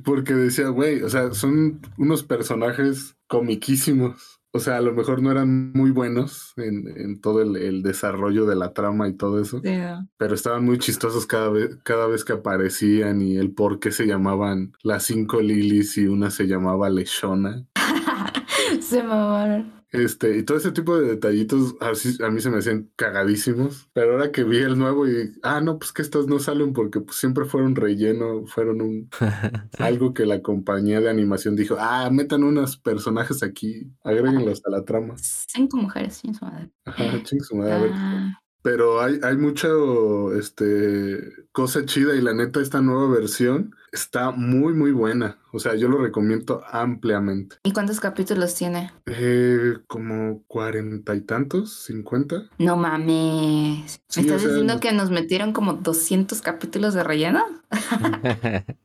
[0.04, 4.40] porque decía, güey, o sea, son unos personajes comiquísimos.
[4.54, 8.44] o sea, a lo mejor no eran muy buenos en, en todo el, el desarrollo
[8.46, 9.62] de la trama y todo eso,
[10.18, 14.06] pero estaban muy chistosos cada vez, cada vez que aparecían y el por qué se
[14.06, 17.66] llamaban las cinco Lilies y una se llamaba Leshona.
[18.80, 19.81] Se mamaron.
[19.92, 23.90] Este, y todo ese tipo de detallitos así, a mí se me hacían cagadísimos.
[23.92, 27.00] Pero ahora que vi el nuevo y, ah, no, pues que estos no salen porque
[27.00, 29.10] pues, siempre fueron relleno, fueron un,
[29.78, 34.84] algo que la compañía de animación dijo, ah, metan unos personajes aquí, agréguenlos a la
[34.84, 35.14] trama.
[35.18, 36.70] Cinco mujeres, sin su madre.
[36.86, 37.92] Ajá, ching su madre, a ver.
[38.62, 41.18] Pero hay, hay mucho, este,
[41.52, 45.38] cosa chida y la neta esta nueva versión está muy, muy buena.
[45.52, 47.56] O sea, yo lo recomiendo ampliamente.
[47.64, 48.92] ¿Y cuántos capítulos tiene?
[49.06, 52.48] Eh, como cuarenta y tantos, cincuenta.
[52.58, 54.00] No mames.
[54.08, 57.44] Sí, ¿Me estás o sea, diciendo no- que nos metieron como 200 capítulos de relleno?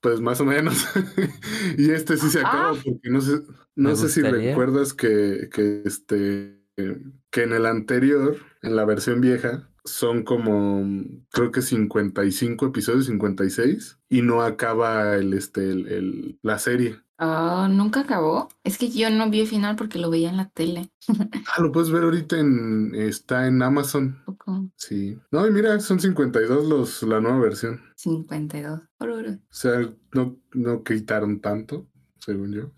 [0.00, 0.86] Pues más o menos.
[1.78, 2.74] y este sí se acaba Ah.
[2.82, 3.42] porque no sé,
[3.76, 9.68] no sé si recuerdas que, que este que en el anterior, en la versión vieja,
[9.84, 10.84] son como
[11.30, 16.98] creo que 55 episodios, 56, y no acaba el este el, el- la serie.
[17.24, 18.48] Ah, ¿nunca acabó?
[18.64, 20.90] Es que yo no vi el final porque lo veía en la tele.
[21.54, 24.22] Ah, lo puedes ver ahorita en está en Amazon.
[24.24, 25.18] Poco Sí.
[25.30, 27.80] No, y mira, son 52 los la nueva versión.
[27.96, 28.80] 52.
[28.98, 29.32] Oruro.
[29.32, 29.80] O sea,
[30.12, 31.86] no no quitaron tanto,
[32.24, 32.72] según yo.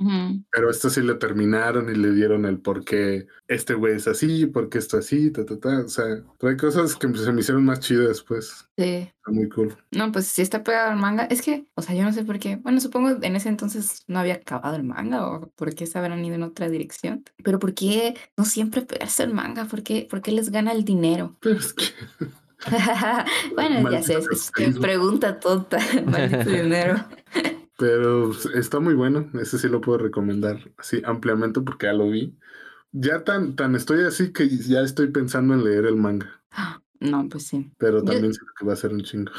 [0.51, 4.47] Pero esto sí le terminaron y le dieron el por qué este güey es así,
[4.47, 5.81] por qué esto así, ta, ta, ta.
[5.81, 8.69] O sea, hay cosas que se me hicieron más chidas después.
[8.77, 9.09] Sí.
[9.09, 9.77] Está muy cool.
[9.91, 11.25] No, pues sí está pegado al manga.
[11.25, 12.57] Es que, o sea, yo no sé por qué.
[12.57, 16.25] Bueno, supongo en ese entonces no había acabado el manga o por qué se habrán
[16.25, 17.25] ido en otra dirección.
[17.43, 19.67] Pero ¿por qué no siempre pegarse el manga?
[19.67, 21.37] ¿Por qué, por qué les gana el dinero?
[21.41, 21.85] Pero es que
[23.55, 25.79] bueno, ya sé, es, es pregunta tonta.
[26.47, 27.05] Dinero.
[27.79, 29.31] Pero está muy bueno.
[29.41, 32.39] Ese sí lo puedo recomendar así ampliamente porque ya lo vi.
[32.93, 36.45] Ya tan, tan estoy así que ya estoy pensando en leer el manga.
[37.01, 37.71] No, pues sí.
[37.79, 39.33] Pero Yo- también siento que va a ser un chingo.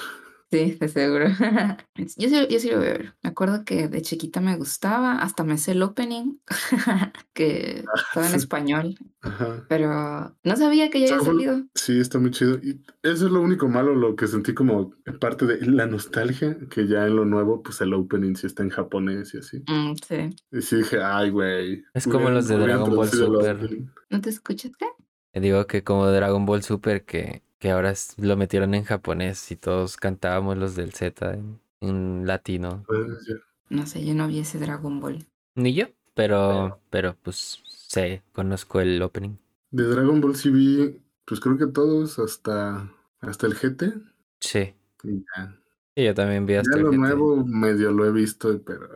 [0.56, 1.26] Sí, de seguro.
[1.98, 3.14] Yo sí, yo sí lo voy a ver.
[3.22, 6.38] Me acuerdo que de chiquita me gustaba, hasta me sé el opening,
[7.34, 9.66] que estaba en español, Ajá.
[9.68, 11.64] pero no sabía que ya había salido.
[11.74, 12.58] Sí, está muy chido.
[12.64, 16.88] Y eso es lo único malo, lo que sentí como parte de la nostalgia, que
[16.88, 19.64] ya en lo nuevo, pues el opening sí está en japonés y así.
[19.68, 20.30] Mm, sí.
[20.52, 21.84] Y sí dije, ay, güey.
[21.94, 23.70] Es como los de Dragon Ball Super.
[24.10, 24.86] ¿No te escuchas qué?
[25.34, 29.56] Te Digo que como Dragon Ball Super que, que ahora lo metieron en japonés y
[29.56, 32.86] todos cantábamos los del Z en, en latino.
[33.28, 33.36] Ya.
[33.70, 35.26] No sé, yo no vi ese Dragon Ball.
[35.56, 39.38] Ni yo, pero, pero pues sé, conozco el opening.
[39.70, 42.92] De Dragon Ball sí vi, pues creo que todos hasta,
[43.22, 43.94] hasta el GT.
[44.40, 44.74] Sí.
[45.04, 45.58] Y ya.
[45.96, 46.98] Y yo también vi Ya hasta el lo GT.
[46.98, 48.90] nuevo medio lo he visto, pero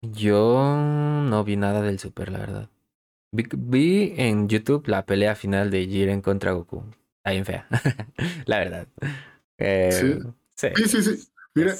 [0.00, 2.70] Yo no vi nada del Super, la verdad.
[3.32, 6.84] Vi, vi en YouTube la pelea final de Jiren contra Goku.
[7.26, 7.66] Está bien fea,
[8.46, 8.88] la verdad.
[9.58, 10.18] Eh, ¿Sí?
[10.54, 10.68] sí.
[10.76, 11.28] sí, sí, sí.
[11.56, 11.74] Mira.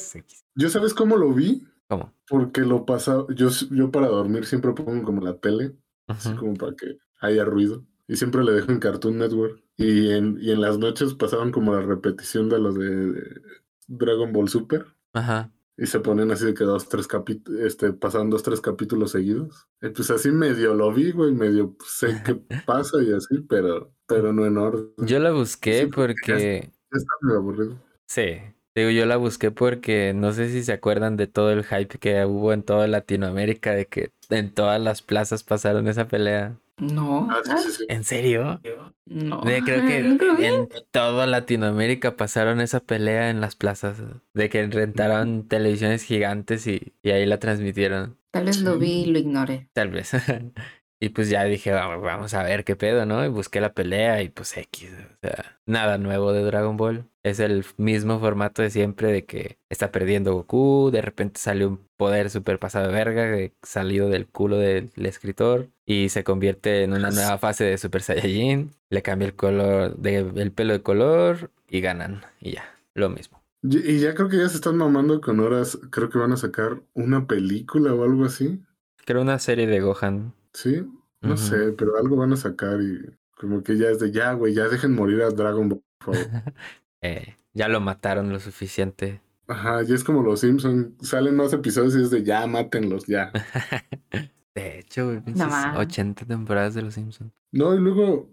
[0.57, 1.65] ¿yo sabes cómo lo vi?
[1.87, 2.13] ¿Cómo?
[2.29, 5.77] Porque lo pasaba, yo, yo para dormir siempre pongo como la tele,
[6.09, 7.85] así como para que haya ruido.
[8.09, 9.63] Y siempre le dejo en Cartoon Network.
[9.77, 13.41] Y en, y en las noches pasaban como la repetición de los de
[13.87, 14.85] Dragon Ball Super.
[15.13, 15.53] Ajá.
[15.79, 19.69] Y se ponen así de que dos, tres capítulos, este, pasaban dos, tres capítulos seguidos.
[19.83, 22.35] Y pues así medio lo vi, güey, medio sé qué
[22.67, 24.89] pasa y así, pero, pero no en orden.
[24.99, 26.73] Yo la busqué Sí, porque ya porque...
[26.93, 27.83] Ya está medio aburrido.
[28.07, 28.39] Sí.
[28.77, 32.25] Digo, yo la busqué porque no sé si se acuerdan de todo el hype que
[32.27, 36.57] hubo en toda Latinoamérica, de que en todas las plazas pasaron esa pelea.
[36.79, 37.27] No.
[37.31, 37.41] Ah.
[37.89, 38.61] ¿En serio?
[39.07, 39.41] No.
[39.41, 39.99] De- creo que
[40.47, 43.97] en toda Latinoamérica pasaron esa pelea en las plazas,
[44.35, 49.07] de que rentaron televisiones gigantes y, y ahí la transmitieron, Tal vez lo vi y
[49.07, 49.71] lo ignoré.
[49.73, 50.11] tal vez.
[50.99, 53.25] Y pues ya dije, "Va- vamos a ver qué pedo, ¿no?
[53.25, 57.05] Y busqué la pelea y pues X, o sea, nada nuevo de Dragon Ball.
[57.23, 61.81] Es el mismo formato de siempre de que está perdiendo Goku, de repente sale un
[61.99, 66.93] poder super pasado de verga de- salido del culo del escritor y se convierte en
[66.95, 71.51] una nueva fase de Super Saiyajin, le cambia el color de, el pelo de color
[71.69, 73.43] y ganan y ya, lo mismo.
[73.63, 75.79] Y, y ya creo que ya se están mamando con horas.
[75.91, 78.63] Creo que van a sacar una película o algo así.
[79.05, 80.33] Creo una serie de Gohan.
[80.57, 80.83] Sí,
[81.21, 84.55] no sé, pero algo van a sacar y como que ya es de ya, güey,
[84.55, 86.31] ya dejen morir a Dragon Ball, por favor.
[87.03, 89.21] Eh, ya lo mataron lo suficiente.
[89.47, 90.95] Ajá, ya es como los Simpsons.
[91.07, 93.31] Salen más episodios y es de ya, mátenlos, ya.
[94.55, 95.79] De hecho, güey, ma.
[95.79, 97.31] 80 temporadas de Los Simpsons.
[97.53, 98.31] No, y luego,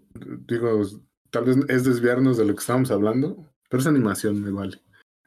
[0.48, 0.82] digo,
[1.30, 3.36] tal vez es desviarnos de lo que estábamos hablando,
[3.68, 4.80] pero es animación, me vale.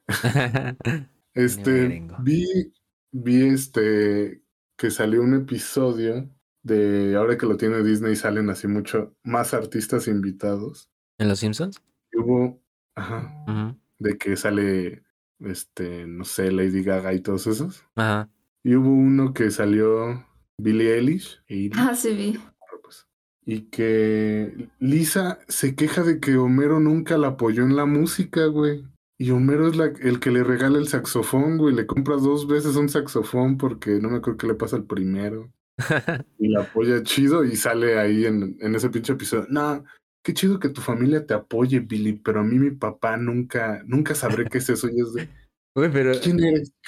[1.36, 2.74] Este, vi,
[3.12, 4.42] vi este,
[4.76, 6.28] que salió un episodio
[6.68, 10.90] de ahora que lo tiene Disney salen así mucho más artistas invitados.
[11.18, 11.82] ¿En Los Simpsons?
[12.12, 12.62] Y hubo,
[12.96, 15.04] ajá, de que sale,
[15.40, 17.84] este, no sé, Lady Gaga y todos esos.
[17.96, 18.30] Ajá.
[18.64, 20.26] Y hubo uno que salió
[20.58, 22.40] Billie Eilish, Eilish, Ah, sí vi.
[22.84, 23.08] pues,
[23.46, 28.84] y que Lisa se queja de que Homero nunca la apoyó en la música, güey.
[29.20, 31.74] Y Homero es la, el que le regala el saxofón, güey.
[31.74, 35.52] Le compra dos veces un saxofón porque no me acuerdo qué le pasa al primero.
[36.40, 39.46] Y la apoya chido y sale ahí en, en ese pinche episodio.
[39.50, 39.84] No,
[40.24, 44.16] qué chido que tu familia te apoye, Billy, pero a mí mi papá nunca, nunca
[44.16, 44.88] sabré qué es eso.
[44.90, 45.30] Y es de,
[45.76, 46.30] Uy, pero está,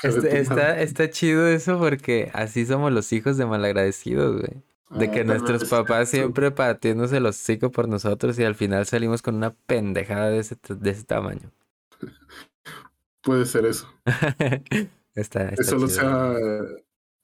[0.04, 4.64] está, madre?" está chido eso porque así somos los hijos de malagradecidos, güey.
[4.90, 6.18] De Ah, que nuestros papás eso.
[6.18, 10.58] siempre partiéndose los hocico por nosotros y al final salimos con una pendejada de ese,
[10.68, 11.52] de ese tamaño.
[13.22, 13.88] Puede ser eso.
[15.14, 16.00] está, está solo chido.
[16.00, 16.34] sea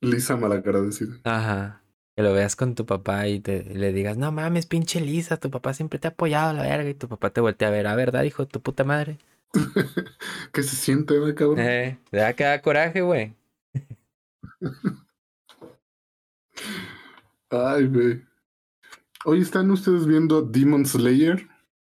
[0.01, 1.17] Lisa malagradecida.
[1.23, 1.81] Ajá.
[2.15, 5.37] Que lo veas con tu papá y te y le digas, no mames, pinche Lisa,
[5.37, 6.89] tu papá siempre te ha apoyado a la verga.
[6.89, 9.17] Y tu papá te voltea a ver, a verdad, hijo de tu puta madre.
[10.53, 11.59] ¿Qué se siente, güey, cabrón?
[11.59, 13.35] Eh, te da que da coraje, güey.
[17.49, 18.23] Ay, güey.
[19.25, 21.47] Hoy están ustedes viendo Demon Slayer.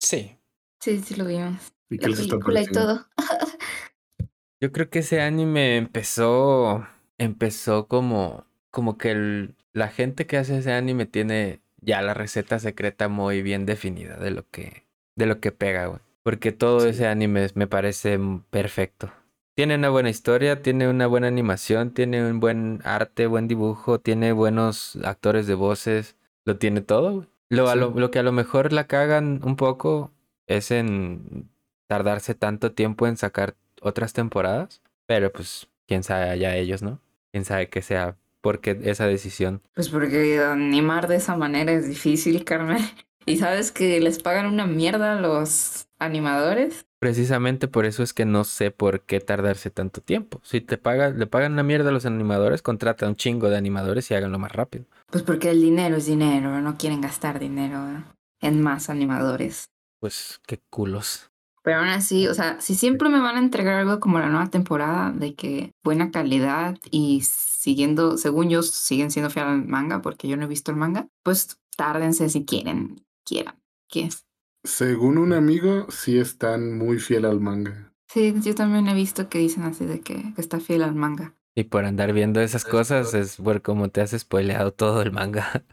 [0.00, 0.38] Sí.
[0.80, 1.72] Sí, sí lo vimos.
[1.90, 3.06] ¿Y qué La les está película y todo.
[4.60, 6.86] Yo creo que ese anime empezó,
[7.18, 12.58] empezó como, como que el- la gente que hace ese anime tiene ya la receta
[12.58, 14.84] secreta muy bien definida de lo que,
[15.16, 16.00] de lo que pega, güey.
[16.22, 16.88] Porque todo Sí.
[16.88, 18.18] ese anime me parece
[18.50, 19.12] perfecto.
[19.54, 24.32] Tiene una buena historia, tiene una buena animación, tiene un buen arte, buen dibujo, tiene
[24.32, 27.26] buenos actores de voces, lo tiene todo, güey.
[27.48, 27.78] Lo, Sí.
[27.78, 30.10] lo, lo que a lo mejor la cagan un poco
[30.48, 31.48] es en
[31.86, 37.00] tardarse tanto tiempo en sacar otras temporadas, pero pues quién sabe allá ellos, ¿no?
[37.36, 39.60] Quién sabe que sea porque esa decisión.
[39.74, 42.78] Pues porque animar de esa manera es difícil, Carmen.
[43.26, 46.86] Y sabes que les pagan una mierda a los animadores.
[46.98, 50.40] Precisamente por eso es que no sé por qué tardarse tanto tiempo.
[50.44, 54.10] Si te pagan, le pagan una mierda a los animadores, contrata un chingo de animadores
[54.10, 54.86] y háganlo más rápido.
[55.10, 58.04] Pues porque el dinero es dinero, no quieren gastar dinero
[58.40, 59.66] en más animadores.
[60.00, 61.30] Pues qué culos.
[61.66, 64.46] Pero aún así, o sea, si siempre me van a entregar algo como la nueva
[64.46, 70.28] temporada, de que buena calidad y siguiendo, según yo, siguen siendo fiel al manga, porque
[70.28, 73.56] yo no he visto el manga, pues tárdense si quieren, quieran.
[73.88, 74.24] ¿Qué es?
[74.62, 77.92] Según un amigo, sí están muy fiel al manga.
[78.06, 81.34] Sí, yo también he visto que dicen así de que, que está fiel al manga.
[81.58, 85.64] Y por andar viendo esas cosas es por como te has spoileado todo el manga.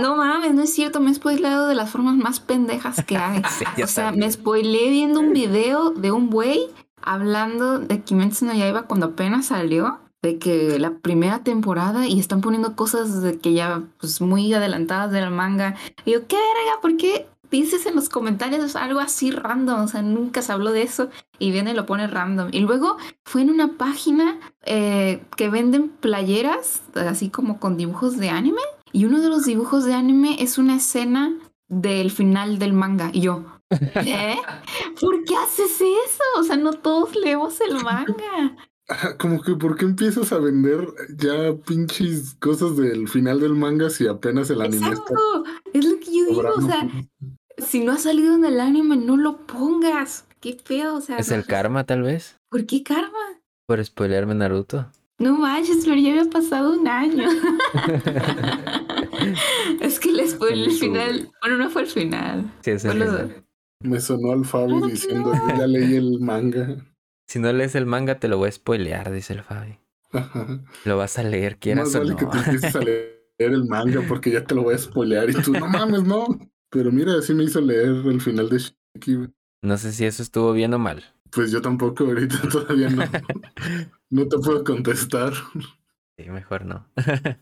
[0.00, 3.42] No mames, no es cierto, me he spoileado de las formas más pendejas que hay.
[3.76, 6.70] Sí, o sea, me spoileé viendo un video de un güey
[7.02, 12.40] hablando de Kimetsu no Yaiba cuando apenas salió, de que la primera temporada y están
[12.40, 15.76] poniendo cosas de que ya pues muy adelantadas del manga.
[16.04, 16.80] Y yo, ¿qué verga?
[16.80, 19.82] ¿Por qué dices en los comentarios algo así random?
[19.82, 22.48] O sea, nunca se habló de eso y viene y lo pone random.
[22.52, 28.30] Y luego fue en una página eh, que venden playeras, así como con dibujos de
[28.30, 28.62] anime.
[28.92, 31.34] Y uno de los dibujos de anime es una escena
[31.68, 33.10] del final del manga.
[33.12, 34.36] Y yo, ¿eh?
[35.00, 36.24] ¿Por qué haces eso?
[36.38, 38.56] O sea, no todos leemos el manga.
[39.18, 44.06] Como que, ¿por qué empiezas a vender ya pinches cosas del final del manga si
[44.06, 45.44] apenas el anime está Exacto.
[45.74, 46.52] Es lo que yo digo.
[46.56, 46.88] O sea,
[47.58, 50.26] si no ha salido en el anime, no lo pongas.
[50.40, 50.96] Qué feo.
[50.96, 52.36] O sea, ¿Es no- el karma tal vez?
[52.50, 53.18] ¿por qué karma?
[53.66, 54.90] Por spoilearme Naruto.
[55.18, 57.28] No manches, pero ya había pasado un año.
[59.80, 61.30] es que les fue el final.
[61.40, 62.50] Bueno, no fue el final.
[62.62, 63.44] Sí, es el final.
[63.80, 65.48] Me sonó al Fabi Claro que diciendo, no.
[65.50, 66.76] yo ya leí el manga.
[67.28, 69.78] Si no lees el manga, te lo voy a spoilear, dice el Fabi.
[70.12, 70.46] Ajá.
[70.84, 72.16] Lo vas a leer, quieras Más o vale no.
[72.16, 75.34] que te empieces a leer el manga porque ya te lo voy a spoilear y
[75.34, 76.26] tú, no mames, no.
[76.70, 79.14] Pero mira, así me hizo leer el final de Shiki.
[79.14, 79.28] güey.
[79.62, 81.04] No sé si eso estuvo bien o mal.
[81.30, 83.04] Pues yo tampoco ahorita todavía no.
[84.10, 85.34] No te puedo contestar.
[86.16, 86.88] Sí, mejor no.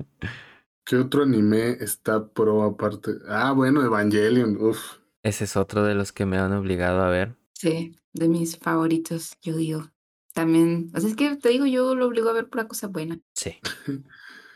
[0.85, 3.13] ¿Qué otro anime está pro aparte?
[3.29, 4.57] Ah, bueno, Evangelion.
[4.61, 4.99] Uf.
[5.23, 7.37] Ese es otro de los que me han obligado a ver.
[7.53, 9.91] Sí, de mis favoritos, yo digo.
[10.35, 13.19] También, o sea, es que te digo, yo lo obligo a ver pura cosa buena.
[13.33, 13.57] Sí.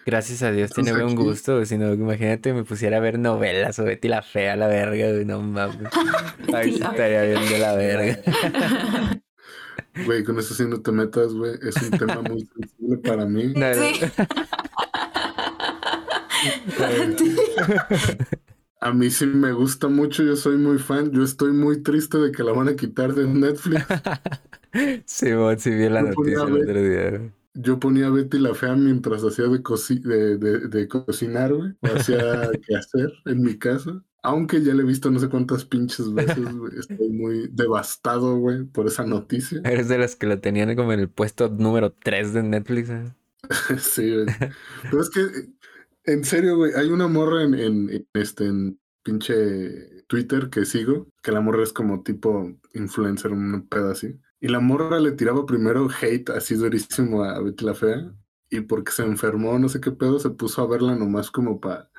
[0.06, 3.84] Gracias a Dios tiene buen gusto, si no, imagínate me pusiera a ver novelas o
[3.84, 5.76] Betty la Fea, la verga, güey, no mames.
[6.48, 8.18] La- estaría bien de la verga.
[10.06, 11.54] Güey, con eso sí no te metas, güey.
[11.62, 13.52] Es un tema muy sensible para mí.
[13.56, 13.74] No.
[13.74, 14.00] Sí.
[18.80, 21.10] A mí sí me gusta mucho, yo soy muy fan.
[21.12, 23.84] Yo estoy muy triste de que la van a quitar de Netflix.
[25.04, 25.26] Sí,
[25.58, 27.32] sí vi la noticia el otro día.
[27.54, 31.72] Yo ponía a Betty la Fea mientras hacía de, coci- de, de- de cocinar, güey.
[31.80, 34.02] O hacía que hacer en mi casa.
[34.22, 36.78] Aunque ya le he visto no sé cuántas pinches veces, güey.
[36.78, 39.60] Estoy muy devastado, güey, por esa noticia.
[39.64, 42.90] Eres de los que lo tenían como en el puesto número 3 de Netflix.
[42.90, 43.04] ¿eh?
[43.78, 44.26] Sí, güey.
[44.82, 45.20] Pero es que,
[46.04, 51.08] en serio, güey, hay una morra en, en, en este, en pinche Twitter que sigo,
[51.22, 54.14] que la morra es como tipo influencer, un pedo así.
[54.40, 58.12] Y la morra le tiraba primero hate así durísimo a Betty la Fea.
[58.50, 61.90] Y porque se enfermó, no sé qué pedo, se puso a verla nomás como para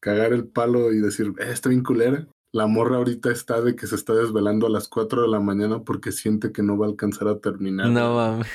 [0.00, 2.26] cagar el palo y decir, eh, está bien culera.
[2.52, 5.82] La morra ahorita está de que se está desvelando a las 4 de la mañana
[5.82, 7.88] porque siente que no va a alcanzar a terminar.
[7.88, 8.48] No mames.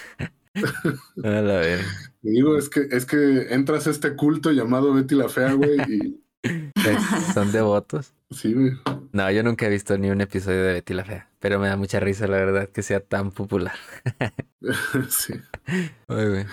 [1.24, 1.78] A la.
[1.78, 1.80] Y
[2.32, 6.24] digo, es que, es que entras a este culto llamado Betty la Fea, güey, y
[7.34, 8.14] Son devotos.
[8.32, 8.72] sí, güey.
[9.12, 11.78] No, yo nunca he visto ni un episodio de Betty la Fea, pero me da
[11.78, 13.74] mucha risa la verdad que sea tan popular.
[15.10, 15.34] sí.
[16.08, 16.46] Ay, güey.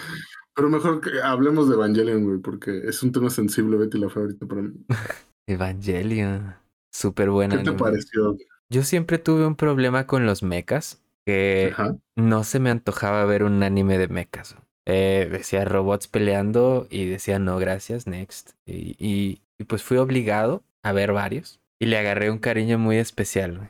[0.54, 4.22] Pero mejor que hablemos de Evangelion, güey, porque es un tema sensible Betty la Fea
[4.22, 4.72] ahorita para mí.
[5.46, 6.54] Evangelion.
[6.92, 7.58] Súper buena.
[7.58, 8.36] ¿Qué te pareció?
[8.70, 11.96] Yo siempre tuve un problema con los mechas, que Ajá.
[12.16, 14.56] no se me antojaba ver un anime de mechas.
[14.86, 18.52] Eh, decía robots peleando y decía no, gracias, next.
[18.64, 22.96] Y, y- y pues fui obligado a ver varios y le agarré un cariño muy
[22.98, 23.58] especial.
[23.58, 23.68] güey.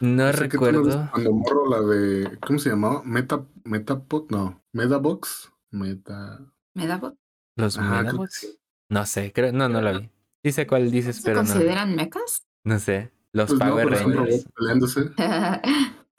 [0.00, 1.08] No no recuerdo.
[1.10, 2.38] Cuando morro la de.
[2.46, 3.02] ¿Cómo se llamaba?
[3.04, 3.44] Meta.
[3.64, 4.30] Metapod.
[4.30, 4.62] No.
[4.72, 5.52] Metabox.
[5.70, 6.40] Meta.
[6.74, 7.16] ¿Me da bot?
[7.56, 8.34] Los Ajá, que Medabots.
[8.34, 8.58] sí.
[8.88, 10.10] No sé, creo, no, no la vi.
[10.44, 11.48] Sí sé cuál dices, ¿Se pero no.
[11.48, 12.46] consideran mecas?
[12.64, 13.10] No sé.
[13.32, 14.46] Los Pues no, Power son Rangers.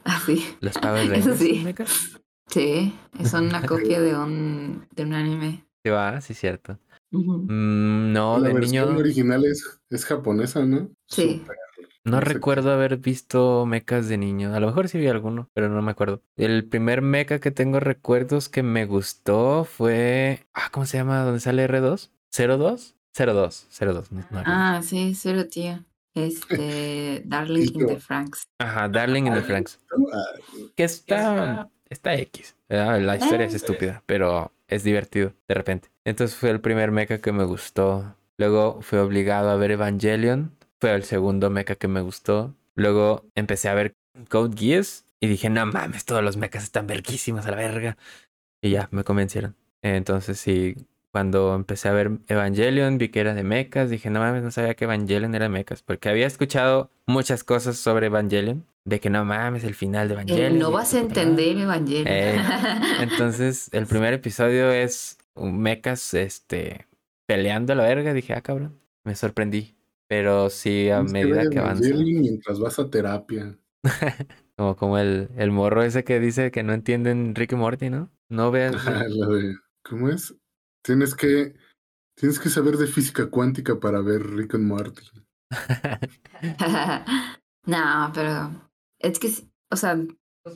[0.04, 0.56] Así.
[0.62, 1.40] Los Power Eso Rangers.
[1.40, 1.56] sí.
[1.56, 2.22] son mechas?
[2.48, 5.66] Sí, es una copia de un, de un anime.
[5.84, 6.80] Sí, va, sí, cierto.
[7.12, 9.00] Mm, no, la de versión niño.
[9.00, 10.90] original es, es japonesa, ¿no?
[11.08, 11.44] Sí.
[12.04, 14.54] No recuerdo haber visto mechas de niño.
[14.54, 16.22] A lo mejor sí vi alguno, pero no me acuerdo.
[16.38, 20.46] El primer mecha que tengo recuerdos que me gustó fue.
[20.54, 21.24] Ah, ¿cómo se llama?
[21.24, 22.10] ¿Dónde sale R2?
[22.32, 22.94] ¿02?
[23.14, 24.12] 02, 02.
[24.12, 24.44] no- no.
[24.46, 25.84] Ah, sí, cero tío.
[26.14, 28.44] Este, Darling in the Franks.
[28.60, 29.80] Ajá, Darling in the Franks.
[30.14, 31.70] Ah, Que está.
[31.90, 32.56] Está X.
[32.70, 33.00] ¿verdad?
[33.02, 35.90] La historia es estúpida, pero es divertido de repente.
[36.06, 38.16] Entonces fue el primer mecha que me gustó.
[38.38, 40.52] Luego fui obligado a ver Evangelion.
[40.80, 42.54] Fue el segundo mecha que me gustó.
[42.76, 43.96] Luego empecé a ver
[44.30, 45.06] Code Geass.
[45.20, 47.98] Y dije, no mames, todos los mechas están verguísimos a la verga.
[48.62, 49.56] Y ya, me convencieron.
[49.82, 50.76] Entonces sí,
[51.12, 53.90] cuando empecé a ver Evangelion, vi que era de mechas.
[53.90, 55.82] Dije, no mames, no sabía que Evangelion era de mechas.
[55.82, 58.66] Porque había escuchado muchas cosas sobre Evangelion.
[58.88, 60.60] De que no mames, el final de Eh, Evangelion.
[60.60, 62.08] no y vas que a entender Evangelion.
[62.08, 62.38] Eh,
[63.02, 66.88] Entonces, el primer episodio es un mechas este,
[67.26, 68.14] peleando a la verga.
[68.14, 69.76] Dije, ah, cabrón, me sorprendí.
[70.08, 73.58] Pero sí, a que medida ver que avanza, mientras vas a terapia.
[74.56, 78.10] como, como el, el morro ese que dice que no entienden Rick y Morty, ¿no?
[78.30, 78.74] No veas.
[78.74, 80.34] Ajá, la de, ¿cómo es?
[80.82, 81.56] Tienes que,
[82.16, 85.02] tienes que saber de física cuántica para ver Rick and Morty.
[87.66, 88.67] no, pero
[89.00, 89.32] es que,
[89.72, 90.00] o sea,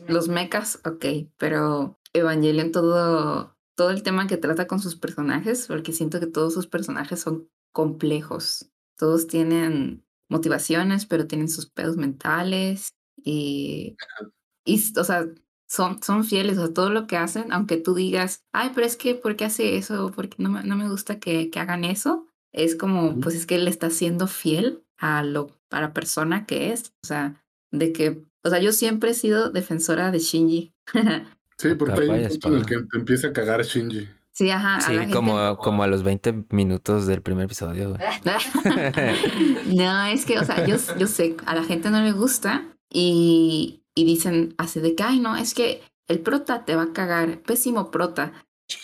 [0.07, 1.05] los mechas, ok,
[1.37, 6.53] pero Evangelion todo, todo el tema que trata con sus personajes, porque siento que todos
[6.53, 8.71] sus personajes son complejos.
[8.97, 12.89] Todos tienen motivaciones, pero tienen sus pedos mentales
[13.23, 13.97] y,
[14.65, 15.27] y o sea,
[15.67, 19.15] son, son fieles a todo lo que hacen, aunque tú digas, ay, pero es que,
[19.15, 20.11] ¿por qué hace eso?
[20.11, 22.27] ¿Por qué no me, no me gusta que, que hagan eso?
[22.51, 26.73] Es como, pues es que él está siendo fiel a lo, a la persona que
[26.73, 26.93] es.
[27.03, 30.73] O sea, de que, o sea, yo siempre he sido defensora de Shinji.
[31.57, 34.09] Sí, porque hay un punto en el que te empieza a cagar Shinji.
[34.31, 34.77] sí, ajá.
[34.77, 37.89] a Sí, gente- como, como a los 20 minutos del primer episodio.
[37.89, 38.01] güey.
[39.75, 43.83] no, es que, o sea, yo, yo sé, a la gente no le gusta y,
[43.93, 47.39] y dicen así de que, ay, no, es que el prota te va a cagar,
[47.43, 48.33] pésimo prota.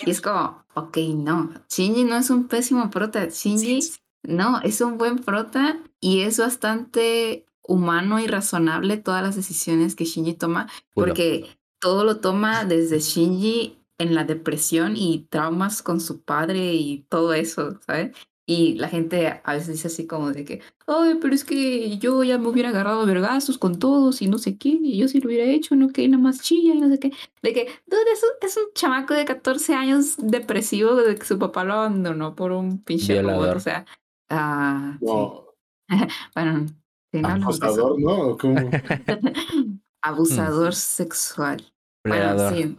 [0.06, 3.80] Y es como, ok, no, Shinji no es un pésimo prota, Shinji
[4.24, 10.06] no, es un buen prota y es bastante humano y razonable todas las decisiones que
[10.06, 11.46] Shinji toma, porque
[11.80, 17.34] todo lo toma desde Shinji en la depresión y traumas con su padre y todo
[17.34, 18.16] eso, ¿sabes?
[18.50, 22.24] Y la gente a veces dice así como de que, ay, pero es que yo
[22.24, 25.28] ya me hubiera agarrado vergazos con todos y no sé qué, y yo sí lo
[25.28, 27.12] hubiera hecho, no que nada más chilla y no sé qué.
[27.42, 31.38] De que, dude, es un, es un chamaco de 14 años depresivo de que su
[31.38, 33.86] papá lo abandonó por un pinche robot, o sea,
[34.30, 35.06] ah, sí.
[35.06, 35.48] No,
[36.34, 36.87] Bueno, sí, no
[37.26, 38.38] acosador, ¿no?
[40.02, 41.72] Abusador sexual.
[42.06, 42.78] Bueno, sí.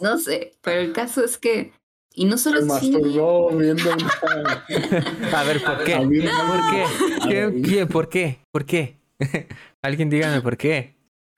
[0.00, 1.72] No sé, pero el caso es que.
[2.14, 2.92] Y no solo Se Shinji.
[2.92, 4.66] masturbó viendo una...
[5.38, 5.96] A ver, ¿por qué?
[5.96, 6.84] ¿Por qué?
[7.26, 7.86] ¿Qué, qué?
[7.86, 8.38] ¿Por qué?
[8.50, 8.98] ¿Por qué?
[9.82, 10.94] Alguien dígame por qué.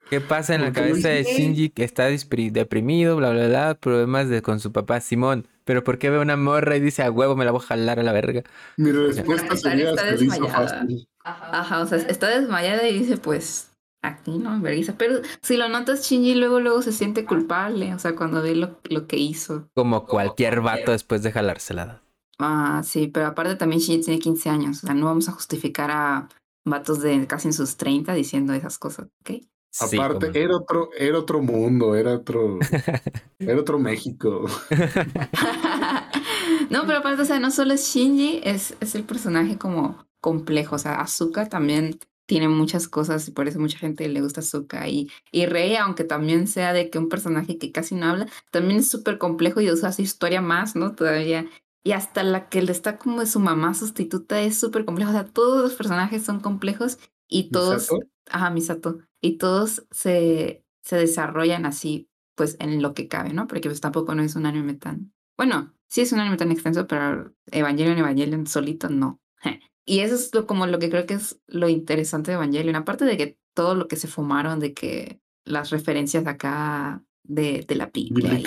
[0.09, 1.23] ¿Qué pasa en la ¿Por qué lo cabeza de?
[1.23, 5.47] Shinji que está deprimido, bla, bla, bla, problemas de, con su papá Simón?
[5.65, 7.99] Pero ¿por qué ve una morra y dice a huevo me la voy a jalar
[7.99, 8.43] a la verga?
[8.77, 10.67] Mi respuesta Está- sería está desmayada.
[10.67, 11.07] fácil.
[11.23, 13.71] Ajá, o sea, está desmayada y dice, pues,
[14.03, 14.53] aquí, ¿no?
[14.53, 14.93] En vergüenza.
[14.97, 18.79] Pero si lo notas, Shinji luego, luego se siente culpable, o sea, cuando ve lo,
[18.89, 19.67] lo que hizo.
[19.73, 22.01] Como cualquier vato después de jalársela.
[22.37, 25.89] Ah, sí, pero aparte también Shinji tiene 15 años, o sea, no vamos a justificar
[25.89, 26.29] a
[26.63, 29.41] vatos de casi en sus 30 diciendo esas cosas, ¿ok?
[29.77, 32.59] Sí, Aparte, como- era otro, era otro mundo, era otro,
[33.39, 34.45] era otro México.
[36.69, 40.75] no, pero aparte, o sea, no solo es Shinji, es, es el personaje como complejo.
[40.75, 44.87] O sea, Asuka también tiene muchas cosas y por eso mucha gente le gusta Asuka.
[44.87, 48.79] Y, y Rei, aunque también sea de que un personaje que casi no habla, también
[48.79, 50.93] es súper complejo y usa su historia más, ¿no?
[50.95, 51.45] Todavía.
[51.83, 55.11] Y hasta la que le está como de su mamá sustituta es súper complejo.
[55.11, 56.97] O sea, todos los personajes son complejos
[57.27, 57.91] y todos.
[57.91, 58.07] ¿Misato?
[58.29, 58.99] Ajá, Misato.
[59.21, 63.47] Y todos se, se desarrollan así, pues en lo que cabe, ¿no?
[63.47, 65.13] Porque pues tampoco no es un anime tan.
[65.37, 69.21] Bueno, sí es un anime tan extenso, pero Evangelion, Evangelion solito no.
[69.87, 72.75] Y eso es lo, como lo que creo que es lo interesante de Evangelion.
[72.75, 77.75] Aparte de que todo lo que se fumaron, de que las referencias acá de, de
[77.75, 78.45] la Biblia y,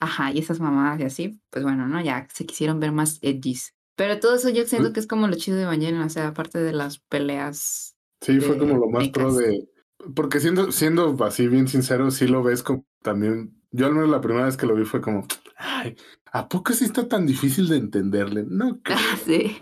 [0.00, 2.02] ajá, y esas mamadas y así, pues bueno, ¿no?
[2.02, 3.74] Ya se quisieron ver más edgys.
[3.94, 6.28] Pero todo eso yo siento Pues que es como lo chido de Evangelion, o sea,
[6.28, 9.68] aparte de las peleas Sí, fue como lo más pro de.
[10.14, 13.56] Porque siendo, siendo así bien sincero, sí lo ves como también.
[13.72, 15.96] Yo al menos la primera vez que lo vi fue como, ay,
[16.32, 18.44] ¿a poco sí está tan difícil de entenderle?
[18.48, 18.98] No, creo.
[18.98, 19.58] Ah, sí.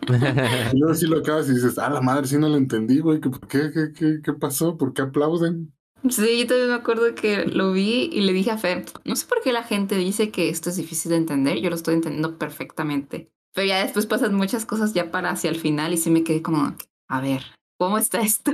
[0.73, 3.21] Y luego sí lo acabas y dices, ah, la madre, sí no lo entendí, güey.
[3.21, 4.77] ¿Qué, qué, qué, qué, qué pasó?
[4.77, 5.73] ¿Por qué aplauden?
[6.09, 9.27] Sí, yo también me acuerdo que lo vi y le dije a Fer, no sé
[9.27, 12.39] por qué la gente dice que esto es difícil de entender, yo lo estoy entendiendo
[12.39, 13.33] perfectamente.
[13.53, 16.41] Pero ya después pasan muchas cosas ya para hacia el final y sí me quedé
[16.41, 16.77] como,
[17.09, 17.43] a ver,
[17.79, 18.53] ¿cómo está esto?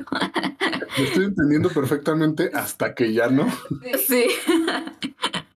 [0.99, 3.47] Lo estoy entendiendo perfectamente hasta que ya no.
[4.07, 4.27] sí.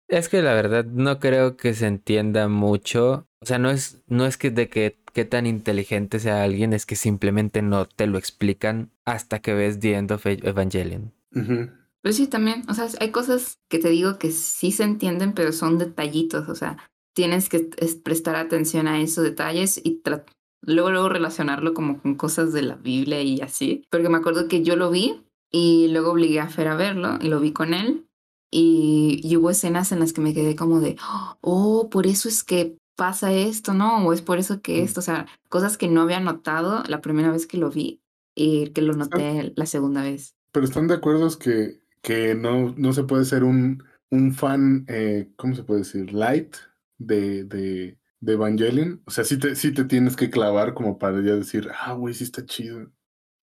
[0.08, 3.26] Es que la verdad no creo que se entienda mucho.
[3.40, 6.86] O sea, no es, no es que de que qué tan inteligente sea alguien, es
[6.86, 11.12] que simplemente no te lo explican hasta que ves The End of Evangelion.
[11.32, 15.52] Pero sí, también, o sea, hay cosas que te digo que sí se entienden, pero
[15.52, 16.78] son detallitos, o sea,
[17.14, 20.24] tienes que es- prestar atención a esos detalles y tra-
[20.62, 23.84] luego, luego relacionarlo como con cosas de la Biblia y así.
[23.90, 27.28] Porque me acuerdo que yo lo vi y luego obligué a Fer a verlo y
[27.28, 28.06] lo vi con él
[28.50, 30.96] y, y hubo escenas en las que me quedé como de,
[31.40, 34.04] oh, por eso es que pasa esto, ¿no?
[34.06, 34.84] O es por eso que Mm.
[34.84, 38.00] esto, o sea, cosas que no había notado la primera vez que lo vi
[38.34, 40.34] y que lo noté la segunda vez.
[40.52, 45.30] Pero están de acuerdo que, que no, no se puede ser un, un fan, eh,
[45.36, 46.12] ¿cómo se puede decir?
[46.12, 46.56] Light
[46.98, 49.02] de, de, de Evangelion.
[49.06, 52.14] O sea, sí te, sí te tienes que clavar como para ya decir, ah, güey,
[52.14, 52.90] sí está chido.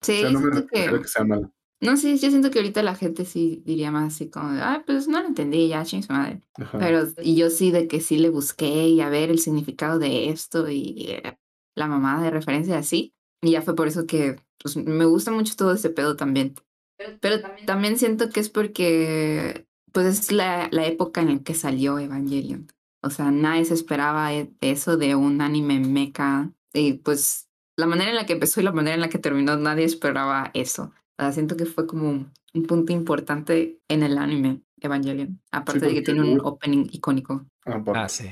[0.02, 1.00] Sí, o sea, no me que...
[1.00, 1.52] que sea malo.
[1.80, 5.08] No, sí, yo siento que ahorita la gente sí diría más así como, ah, pues
[5.08, 6.40] no lo entendí, ya, ching su madre.
[6.54, 6.78] Ajá.
[6.78, 10.30] Pero, y yo sí de que sí le busqué y a ver el significado de
[10.30, 11.38] esto y eh,
[11.74, 13.14] la mamada de referencia así.
[13.42, 16.54] Y ya fue por eso que pues, me gusta mucho todo ese pedo también.
[17.20, 21.98] Pero también siento que es porque, pues es la, la época en la que salió
[21.98, 22.68] Evangelion.
[23.02, 26.50] O sea, nadie se esperaba e- eso de un anime mecha.
[26.72, 29.56] Y pues la manera en la que empezó y la manera en la que terminó,
[29.56, 30.92] nadie esperaba eso.
[31.18, 35.40] O sea, siento que fue como un, un punto importante en el anime Evangelion.
[35.50, 37.46] Aparte de que tiene un opening icónico.
[37.64, 38.28] Aparte, Ah, sí.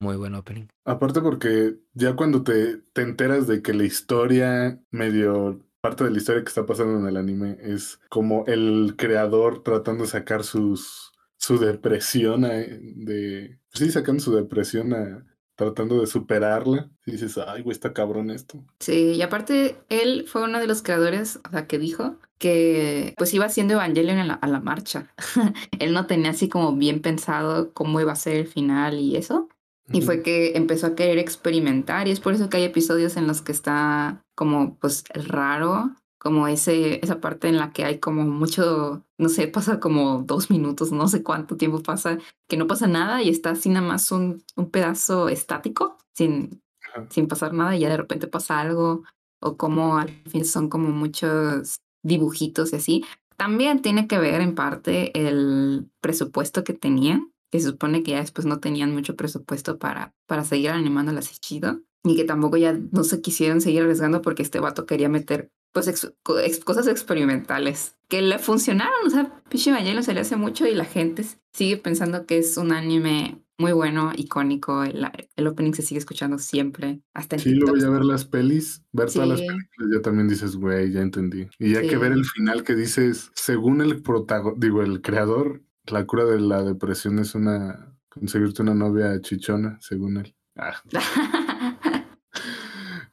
[0.00, 0.66] Muy buen opening.
[0.84, 6.18] aparte porque ya cuando te, te enteras de que la historia, medio parte de la
[6.18, 11.07] historia que está pasando en el anime, es como el creador tratando de sacar sus,
[11.38, 13.58] su depresión a- de...
[13.72, 15.24] Sí, sacando su depresión a,
[15.56, 16.90] tratando de superarla.
[17.06, 18.64] Y dices, ay, güey, está cabrón esto.
[18.80, 23.34] Sí, y aparte él fue uno de los creadores, o sea, que dijo que pues
[23.34, 25.12] iba haciendo Evangelion a la, a la marcha.
[25.80, 29.48] él no tenía así como bien pensado cómo iba a ser el final y eso.
[29.90, 33.26] Y fue que empezó a querer experimentar y es por eso que hay episodios en
[33.26, 38.24] los que está como pues raro, como ese, esa parte en la que hay como
[38.24, 42.86] mucho, no sé, pasa como dos minutos, no sé cuánto tiempo pasa, que no pasa
[42.86, 47.06] nada y está así nada más un, un pedazo estático, sin, Ajá.
[47.10, 49.04] sin pasar nada y ya de repente pasa algo,
[49.40, 53.04] o como al fin son como muchos dibujitos y así.
[53.36, 58.20] También tiene que ver en parte el presupuesto que tenían, que se supone que ya
[58.20, 62.78] después no tenían mucho presupuesto para, para seguir animando la chido y que tampoco ya
[62.92, 66.12] no se quisieron seguir arriesgando porque este vato quería meter pues ex-
[66.44, 70.74] ex- cosas experimentales que le funcionaron, o sea, Pinche Evangelion se le hace mucho y
[70.74, 74.82] la gente sigue pensando que es un anime muy bueno, icónico.
[74.84, 77.82] El, el opening se sigue escuchando siempre, hasta en Sí, luego TikToks.
[77.82, 79.46] ya ver las pelis, ver todas las Sí.
[79.46, 81.48] películas, ya también dices, güey, ya entendí.
[81.58, 82.18] Y ya que ver Sí.
[82.20, 87.18] el final que dices, según el protagonista, digo, el creador, la cura de la depresión
[87.18, 90.34] es una conseguirte una novia chichona, según él.
[90.56, 90.74] Ah,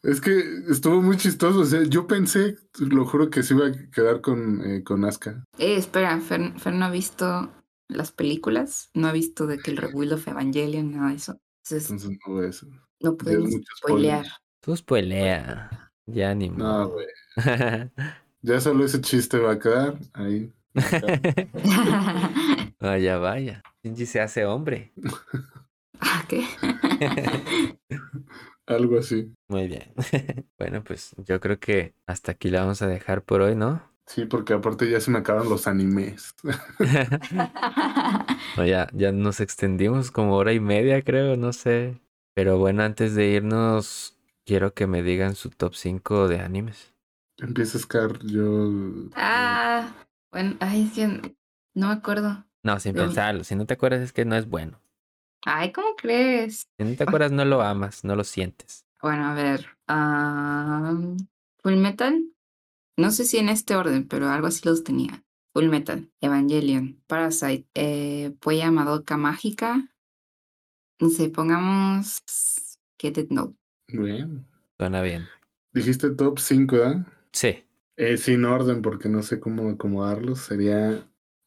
[0.06, 0.39] es que
[0.70, 1.60] estuvo muy chistoso.
[1.60, 5.43] O sea, yo pensé, lo juro, que se iba a quedar con, eh, con Asuka.
[5.58, 7.51] Eh, espera, Fer, Fer no ha visto
[7.88, 11.39] las películas, no ha visto de que el Rebuild of Evangelion, nada de eso.
[11.64, 12.68] Entonces, Entonces no voy a eso.
[13.01, 14.26] no podemos mucho spoilear.
[14.62, 15.91] Tú spoilea.
[16.08, 17.08] Ya ni No, güey.
[18.41, 20.53] Ya solo ese chiste va a quedar ahí.
[22.80, 23.64] Vaya, vaya.
[23.84, 24.93] Shinji se hace hombre.
[26.01, 26.45] Ah, ¿Qué?
[28.68, 29.34] Algo así.
[29.47, 29.93] Muy bien.
[30.57, 33.84] Bueno, pues yo creo que hasta aquí la vamos a dejar por hoy, ¿no?
[34.07, 36.34] Sí, porque aparte ya se me acaban los animes.
[38.57, 41.99] No, ya, ya nos extendimos como hora y media, creo, no sé.
[42.34, 46.93] Pero bueno, antes de irnos, quiero que me digan su top 5 de animes.
[47.38, 48.72] Empieza Scar, yo.
[49.16, 49.93] ah,
[50.32, 51.36] bueno, ay, es que
[51.74, 52.45] no me acuerdo.
[52.63, 53.43] No, sin pensarlo.
[53.43, 54.80] Si no te acuerdas es que no es bueno.
[55.45, 56.67] Ay, ¿cómo crees?
[56.77, 58.85] Si no te acuerdas no lo amas, no lo sientes.
[59.01, 59.65] Bueno, a ver.
[59.87, 60.93] ah,
[61.61, 62.23] Full Metal.
[62.97, 65.23] No sé si en este orden, pero algo así los tenía.
[65.53, 69.89] Full Metal, Evangelion, Parasite, eh, Polla Madoka Mágica.
[70.99, 72.21] No sé, pongamos
[72.99, 73.55] Get It Note.
[73.89, 74.45] Bien.
[74.77, 75.27] Suena bien.
[75.73, 77.05] Dijiste top 5, ¿verdad?
[77.31, 77.63] Sí.
[77.97, 80.39] Eh, sin orden, porque no sé cómo acomodarlos.
[80.39, 80.91] Sería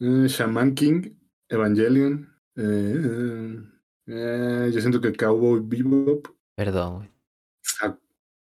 [0.01, 1.11] eh, Shaman King,
[1.49, 2.35] Evangelion.
[2.57, 3.63] eh,
[4.09, 7.11] eh, yo siento que Cowboy Bebop, Perdón, güey.
[7.63, 7.99] Sa-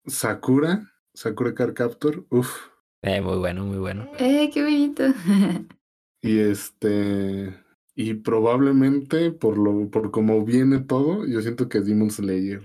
[0.06, 2.68] Sakura, Sakura Card Captor, uff.
[3.02, 4.06] Eh, muy bueno, muy bueno.
[4.18, 5.04] ¡Eh, qué bonito!
[6.22, 7.54] Y este.
[7.94, 12.62] Y probablemente por lo, por cómo viene todo, yo siento que Demon Slayer.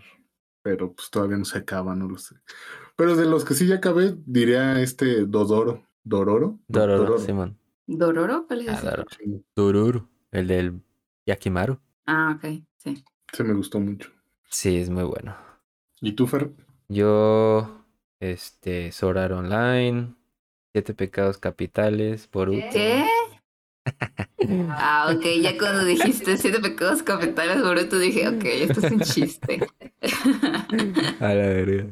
[0.64, 2.36] Pero pues todavía no se acaba, no lo sé.
[2.96, 5.86] Pero de los que sí ya acabé, diría este Dodoro.
[6.06, 6.58] ¿Dororo?
[6.70, 7.58] No, Dororo, Simón.
[7.86, 8.48] ¿Dororo?
[8.48, 8.86] ¿Cuál es Ah, ese?
[8.86, 9.08] Dororo.
[9.56, 10.82] Dororo, el del
[11.26, 11.80] Yakimaru.
[12.06, 13.04] Ah, ok, sí.
[13.32, 14.12] Se me gustó mucho.
[14.50, 15.36] Sí, es muy bueno.
[16.02, 16.52] ¿Y tú, Fer?
[16.88, 17.86] Yo,
[18.20, 20.16] este, Sword Art Online,
[20.74, 22.66] Siete Pecados Capitales, Boruto.
[22.72, 23.06] ¿Qué?
[24.70, 29.60] Ah, ok, ya cuando dijiste siete pecados capitales Boruto dije, ok, esto es un chiste.
[31.20, 31.86] A la verga.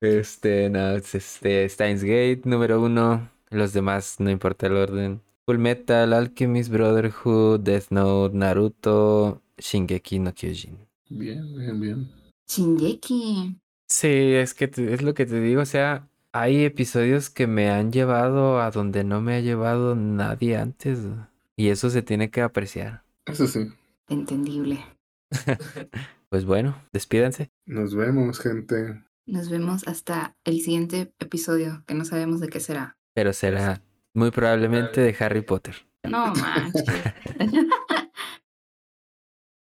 [0.00, 3.30] Este, no, es este, Steins Gate, número uno.
[3.50, 5.20] Los demás, no importa el orden.
[5.46, 10.78] Full Metal, Alchemist Brotherhood, Death Note, Naruto, Shingeki no Kyojin.
[11.08, 12.10] Bien, bien, bien.
[12.48, 13.56] Shingeki.
[13.88, 17.70] Sí, es que te- es lo que te digo, o sea, hay episodios que me
[17.70, 20.98] han llevado a donde no me ha llevado nadie antes.
[21.56, 23.02] Y eso se tiene que apreciar.
[23.26, 23.68] Eso sí.
[24.08, 24.78] Entendible.
[26.30, 27.50] Pues bueno, despídanse.
[27.66, 29.02] Nos vemos, gente.
[29.26, 32.96] Nos vemos hasta el siguiente episodio, que no sabemos de qué será.
[33.14, 33.82] Pero será
[34.14, 35.74] muy probablemente de Harry Potter.
[36.08, 36.84] No manches.